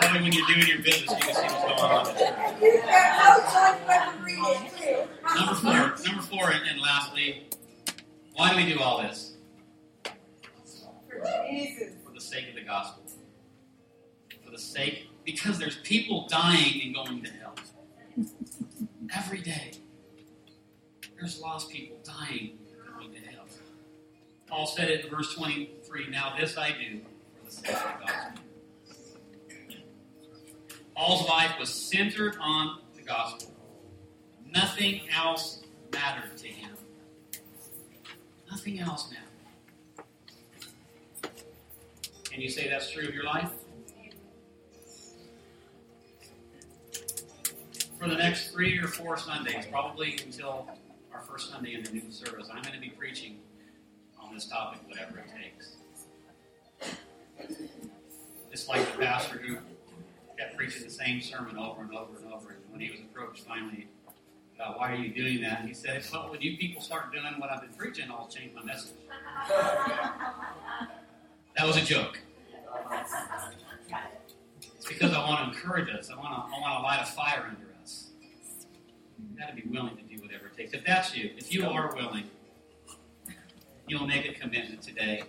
That 0.00 0.10
way, 0.14 0.22
when 0.22 0.32
you're 0.32 0.46
doing 0.46 0.66
your 0.66 0.78
business, 0.82 1.10
you 1.10 1.16
can 1.16 1.34
see 1.34 1.42
what's 1.42 1.64
going 1.64 1.78
on. 1.78 2.06
in 2.08 2.14
the 2.14 2.20
church. 2.20 2.34
And 2.38 2.62
you 2.62 2.82
got 2.82 3.42
notes 3.42 3.54
on 3.56 4.28
you 4.28 4.34
read 4.46 4.72
it. 4.80 5.08
Number 5.34 5.54
four, 5.54 6.06
number 6.06 6.22
four, 6.22 6.50
and, 6.50 6.68
and 6.68 6.80
lastly, 6.80 7.48
why 8.34 8.50
do 8.50 8.56
we 8.56 8.72
do 8.72 8.80
all 8.80 9.02
this? 9.02 9.34
For 11.08 11.22
Jesus. 11.50 11.94
For 12.04 12.12
the 12.12 12.20
sake 12.20 12.48
of 12.48 12.54
the 12.54 12.62
gospel. 12.62 13.02
For 14.44 14.50
the 14.50 14.58
sake, 14.58 15.08
because 15.24 15.58
there's 15.58 15.76
people 15.78 16.26
dying 16.28 16.80
and 16.84 16.94
going 16.94 17.22
to 17.22 17.30
hell 17.30 17.54
every 19.16 19.40
day. 19.40 19.72
There's 21.16 21.40
lost 21.40 21.70
people 21.70 21.96
dying 22.04 22.58
Paul 24.46 24.66
said 24.66 24.90
it 24.90 25.04
in 25.04 25.10
verse 25.10 25.34
23. 25.34 26.08
Now 26.10 26.34
this 26.38 26.56
I 26.56 26.70
do 26.70 27.00
for 27.38 27.44
the 27.44 27.50
sake 27.50 27.70
of 27.70 27.82
the 27.82 28.06
gospel. 28.06 28.40
Paul's 30.94 31.28
life 31.28 31.52
was 31.58 31.70
centered 31.70 32.36
on 32.40 32.78
the 32.96 33.02
gospel. 33.02 33.52
Nothing 34.46 35.00
else 35.14 35.62
mattered 35.92 36.36
to 36.36 36.46
him. 36.46 36.70
Nothing 38.50 38.78
else 38.78 39.10
mattered. 39.10 39.24
Can 42.30 42.40
you 42.40 42.48
say 42.48 42.68
that's 42.68 42.90
true 42.90 43.08
of 43.08 43.14
your 43.14 43.24
life? 43.24 43.50
For 47.98 48.08
the 48.08 48.16
next 48.16 48.50
three 48.50 48.78
or 48.78 48.86
four 48.86 49.16
Sundays, 49.16 49.66
probably 49.70 50.18
until 50.24 50.68
our 51.12 51.20
first 51.22 51.50
Sunday 51.50 51.74
in 51.74 51.82
the 51.82 51.90
new 51.90 52.10
service, 52.10 52.48
I'm 52.52 52.62
going 52.62 52.74
to 52.74 52.80
be 52.80 52.90
preaching 52.90 53.38
this 54.34 54.46
topic, 54.46 54.80
whatever 54.86 55.18
it 55.18 55.26
takes. 55.40 55.76
It's 58.50 58.68
like 58.68 58.84
the 58.92 59.04
pastor 59.04 59.38
who 59.38 59.56
kept 60.38 60.56
preaching 60.56 60.82
the 60.84 60.90
same 60.90 61.20
sermon 61.20 61.56
over 61.56 61.82
and 61.82 61.94
over 61.94 62.16
and 62.18 62.32
over, 62.32 62.50
and 62.50 62.58
when 62.70 62.80
he 62.80 62.90
was 62.90 63.00
approached 63.00 63.44
finally 63.44 63.88
about 64.56 64.78
why 64.78 64.92
are 64.92 64.96
you 64.96 65.12
doing 65.12 65.40
that, 65.42 65.64
he 65.66 65.74
said, 65.74 66.04
Well, 66.12 66.30
when 66.30 66.40
you 66.40 66.56
people 66.56 66.80
start 66.80 67.12
doing 67.12 67.38
what 67.38 67.50
I've 67.50 67.60
been 67.60 67.74
preaching, 67.74 68.10
I'll 68.10 68.28
change 68.28 68.54
my 68.54 68.62
message. 68.62 68.92
That 71.56 71.66
was 71.66 71.76
a 71.76 71.84
joke. 71.84 72.18
It's 74.76 74.86
because 74.86 75.12
I 75.12 75.18
want 75.18 75.52
to 75.52 75.56
encourage 75.56 75.88
us. 75.90 76.10
I 76.10 76.16
want 76.16 76.34
to, 76.34 76.56
I 76.56 76.60
want 76.60 76.78
to 76.78 76.82
light 76.82 77.00
a 77.02 77.06
fire 77.06 77.46
under 77.48 77.66
us. 77.82 78.10
You've 79.18 79.38
got 79.38 79.48
to 79.48 79.54
be 79.54 79.62
willing 79.68 79.96
to 79.96 80.02
do 80.02 80.20
whatever 80.20 80.46
it 80.46 80.56
takes. 80.56 80.72
If 80.72 80.84
that's 80.84 81.16
you, 81.16 81.30
if 81.36 81.52
you 81.52 81.66
are 81.66 81.94
willing, 81.94 82.24
you'll 83.88 84.06
make 84.06 84.26
a 84.28 84.32
commitment 84.32 84.82
today 84.82 85.22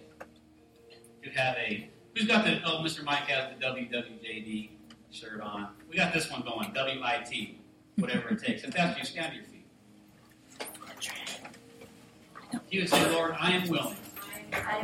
to 1.23 1.29
have 1.31 1.55
a. 1.57 1.89
Who's 2.15 2.27
got 2.27 2.45
the? 2.45 2.61
Oh, 2.65 2.81
Mr. 2.83 3.03
Mike 3.03 3.23
has 3.27 3.53
the 3.57 3.65
WWJD 3.65 4.69
shirt 5.11 5.41
on. 5.41 5.69
We 5.89 5.97
got 5.97 6.13
this 6.13 6.29
one 6.31 6.41
going. 6.41 6.73
WIT, 6.73 7.55
whatever 7.97 8.29
it 8.29 8.43
takes. 8.43 8.63
If 8.63 8.71
that's 8.71 8.97
you, 8.97 9.05
stand 9.05 9.31
to 9.33 9.37
your 9.37 9.45
feet. 9.45 9.65
You 12.69 12.81
would 12.81 12.89
say, 12.89 13.11
Lord, 13.11 13.35
I 13.39 13.51
am 13.51 13.67
willing 13.69 13.95
I 14.53 14.77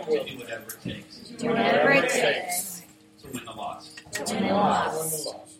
am 0.00 0.06
willing 0.06 0.26
to 0.26 0.32
do 0.32 0.38
whatever 0.38 0.64
it 0.70 0.80
takes 0.82 1.16
Do 1.16 1.48
whatever 1.48 1.90
it 1.90 2.10
takes 2.10 2.82
to 3.22 3.28
win 3.32 3.44
the 3.44 3.52
loss. 3.52 3.94
to 4.12 4.34
win 4.34 4.46
the 4.46 4.54
lost. 4.54 5.57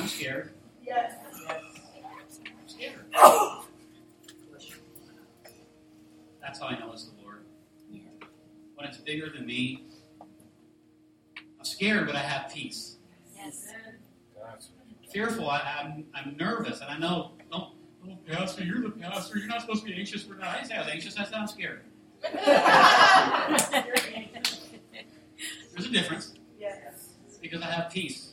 I'm 0.00 0.08
scared. 0.08 0.52
Yes. 0.82 1.12
I'm 1.46 1.58
scared. 2.66 3.04
That's 6.40 6.58
how 6.58 6.68
I 6.68 6.78
know 6.78 6.90
it's 6.94 7.04
the 7.04 7.22
Lord. 7.22 7.44
When 8.76 8.88
it's 8.88 8.96
bigger 8.96 9.28
than 9.28 9.44
me, 9.44 9.84
I'm 11.58 11.64
scared, 11.64 12.06
but 12.06 12.16
I 12.16 12.20
have 12.20 12.50
peace. 12.50 12.96
Yes. 13.36 13.66
Fearful, 15.12 15.50
I, 15.50 15.82
I'm, 15.82 16.06
I'm 16.14 16.34
nervous, 16.38 16.80
and 16.80 16.90
I 16.90 16.96
know, 16.96 17.32
oh, 17.52 17.72
oh, 18.08 18.16
Pastor, 18.26 18.64
you're 18.64 18.80
the 18.80 18.88
pastor. 18.90 19.36
You're 19.38 19.48
not 19.48 19.60
supposed 19.60 19.84
to 19.84 19.90
be 19.92 19.98
anxious. 19.98 20.24
We're 20.26 20.36
not. 20.36 20.48
I 20.48 20.54
didn't 20.54 20.68
say 20.68 20.76
I 20.76 20.80
was 20.80 20.88
anxious. 20.88 21.18
I 21.18 21.24
said 21.24 21.34
I'm 21.34 21.46
scared. 21.46 21.82
There's 25.72 25.86
a 25.86 25.90
difference 25.90 26.32
Yes. 26.58 27.10
because 27.42 27.60
I 27.60 27.66
have 27.66 27.90
peace 27.92 28.29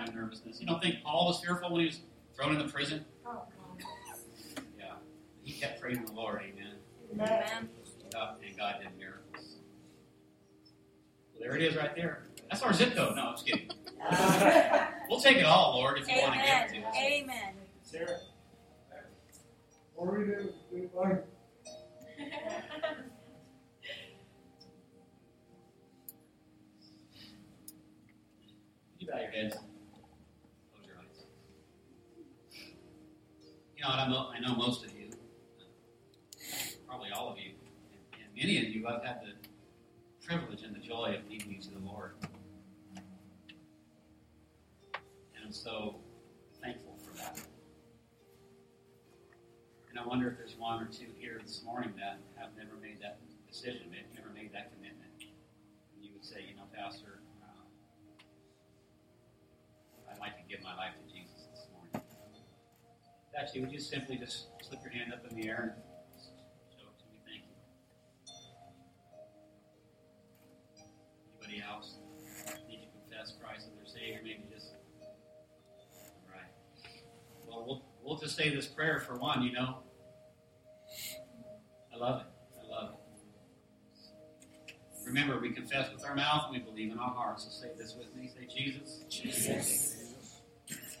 that 0.00 0.14
nervousness. 0.14 0.60
You 0.60 0.66
don't 0.66 0.82
think 0.82 1.02
Paul 1.04 1.26
was 1.28 1.40
fearful 1.40 1.70
when 1.72 1.80
he 1.80 1.86
was 1.86 2.00
thrown 2.36 2.54
into 2.56 2.68
prison? 2.72 3.04
Oh, 3.26 3.42
yeah. 4.78 4.94
He 5.42 5.52
kept 5.52 5.80
praising 5.80 6.04
the 6.04 6.12
Lord. 6.12 6.42
Amen. 6.42 6.74
Amen. 7.12 7.68
Oh, 8.16 8.34
and 8.44 8.56
God 8.56 8.76
did 8.82 8.96
miracles. 8.98 9.56
Well, 11.32 11.42
there 11.42 11.56
it 11.56 11.62
is 11.62 11.76
right 11.76 11.94
there. 11.94 12.26
That's 12.50 12.62
our 12.62 12.72
zip 12.72 12.94
code. 12.94 13.14
No, 13.16 13.28
I'm 13.28 13.34
just 13.34 13.46
kidding. 13.46 13.70
we'll 15.08 15.20
take 15.20 15.36
it 15.36 15.44
all, 15.44 15.74
Lord, 15.78 15.98
if 15.98 16.08
you 16.08 16.14
Amen. 16.14 16.24
want 16.28 16.40
to 16.40 16.46
give 16.46 16.56
it 16.56 16.82
to 16.82 16.88
us. 16.88 16.96
Amen. 16.96 17.54
Sarah. 17.82 18.18
What 19.94 20.14
are 20.14 20.18
we 20.18 20.24
doing? 20.24 20.48
We 20.72 20.88
like. 20.94 21.24
you 28.98 29.06
bow 29.06 29.20
your 29.20 29.30
heads. 29.30 29.56
You 33.80 33.86
know, 33.86 34.28
I 34.34 34.38
know, 34.40 34.54
most 34.56 34.84
of 34.84 34.92
you, 34.92 35.08
probably 36.86 37.08
all 37.16 37.32
of 37.32 37.38
you, 37.38 37.52
and, 37.90 38.02
and 38.12 38.28
many 38.36 38.58
of 38.58 38.64
you, 38.64 38.86
I've 38.86 39.02
had 39.02 39.22
the 39.22 39.32
privilege 40.22 40.62
and 40.62 40.76
the 40.76 40.80
joy 40.80 41.16
of 41.18 41.26
leading 41.30 41.52
you 41.52 41.62
to 41.62 41.70
the 41.70 41.78
Lord. 41.78 42.12
And 42.94 43.02
I'm 45.42 45.52
so 45.52 45.96
thankful 46.62 46.98
for 47.02 47.16
that. 47.22 47.40
And 49.88 49.98
I 49.98 50.06
wonder 50.06 50.28
if 50.28 50.36
there's 50.36 50.56
one 50.58 50.82
or 50.82 50.86
two 50.92 51.06
here 51.18 51.40
this 51.42 51.62
morning 51.64 51.94
that 51.96 52.18
have 52.36 52.50
never 52.58 52.76
made 52.82 53.00
that 53.00 53.18
decision, 53.48 53.88
maybe 53.90 54.04
never 54.14 54.28
made 54.34 54.52
that 54.52 54.74
commitment. 54.74 55.10
And 55.94 56.04
you 56.04 56.12
would 56.12 56.26
say, 56.26 56.44
you 56.46 56.54
know, 56.54 56.68
Pastor, 56.76 57.22
uh, 57.42 57.64
I'd 60.12 60.20
like 60.20 60.36
to 60.36 60.42
give 60.54 60.62
my 60.62 60.76
life 60.76 60.92
to. 61.08 61.09
Actually, 63.38 63.60
would 63.62 63.72
you 63.72 63.80
simply 63.80 64.16
just 64.16 64.46
slip 64.62 64.80
your 64.82 64.92
hand 64.92 65.12
up 65.14 65.24
in 65.30 65.36
the 65.40 65.48
air 65.48 65.76
and 65.76 65.82
show 66.78 66.86
it 66.88 66.98
to 66.98 67.04
me? 67.10 67.20
Thank 67.24 67.42
you. 67.46 67.54
Anybody 71.40 71.62
else 71.62 71.94
need 72.68 72.82
to 72.82 72.88
confess 72.98 73.34
Christ 73.42 73.68
as 73.70 73.76
their 73.76 73.86
Savior? 73.86 74.20
Maybe 74.22 74.44
just. 74.52 74.74
All 75.00 76.34
right. 76.34 76.52
Well, 77.48 77.64
we'll 77.66 77.82
we'll 78.02 78.18
just 78.18 78.36
say 78.36 78.54
this 78.54 78.66
prayer 78.66 79.00
for 79.00 79.14
one. 79.16 79.42
You 79.42 79.52
know. 79.52 79.78
I 81.92 81.96
love 81.96 82.22
it. 82.22 82.26
I 82.62 82.68
love 82.68 82.90
it. 82.90 82.96
Remember, 85.06 85.38
we 85.40 85.50
confess 85.50 85.90
with 85.92 86.04
our 86.04 86.14
mouth, 86.14 86.44
and 86.46 86.56
we 86.56 86.60
believe 86.70 86.92
in 86.92 86.98
our 86.98 87.10
hearts. 87.10 87.44
So 87.44 87.50
say 87.50 87.72
this 87.76 87.94
with 87.96 88.14
me. 88.14 88.28
Say, 88.28 88.46
Jesus. 88.46 89.04
Jesus. 89.08 89.96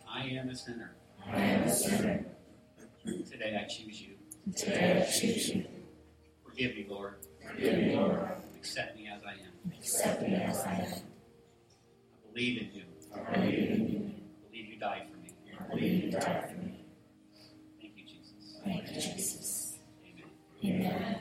I 0.08 0.24
am 0.24 0.48
a 0.48 0.54
sinner. 0.56 0.94
I 1.26 1.40
am 1.40 1.62
a 1.64 1.70
sinner. 1.72 2.24
Today 3.04 3.60
I 3.62 3.66
choose 3.68 4.02
you. 4.02 4.14
Today 4.54 5.02
I 5.02 5.10
choose 5.10 5.48
you. 5.50 5.64
Forgive 6.44 6.74
me, 6.74 6.86
Lord. 6.88 7.14
Forgive 7.46 7.78
me, 7.78 7.96
Lord. 7.96 8.28
Accept 8.56 8.96
me 8.96 9.08
as 9.08 9.22
I 9.24 9.32
am. 9.32 9.72
Accept 9.78 10.22
me 10.22 10.34
as 10.34 10.58
I 10.60 10.72
am. 10.74 10.92
I 10.92 12.32
believe 12.32 12.62
in 12.62 12.74
you. 12.74 12.82
I 13.14 13.34
believe 13.34 13.70
in 13.70 13.88
you. 13.88 14.12
I 14.44 14.50
believe 14.50 14.66
you 14.66 14.78
died 14.78 15.02
for 15.10 15.16
me. 15.18 15.32
I 15.58 15.68
believe 15.74 16.04
you 16.04 16.10
died 16.10 16.50
for 16.50 16.56
me. 16.62 16.84
Thank 17.80 17.96
you, 17.96 18.04
Jesus. 18.04 18.60
Thank 18.64 18.88
you, 18.88 18.94
Jesus. 19.00 19.78
Amen. 20.64 20.86
Amen. 20.86 21.19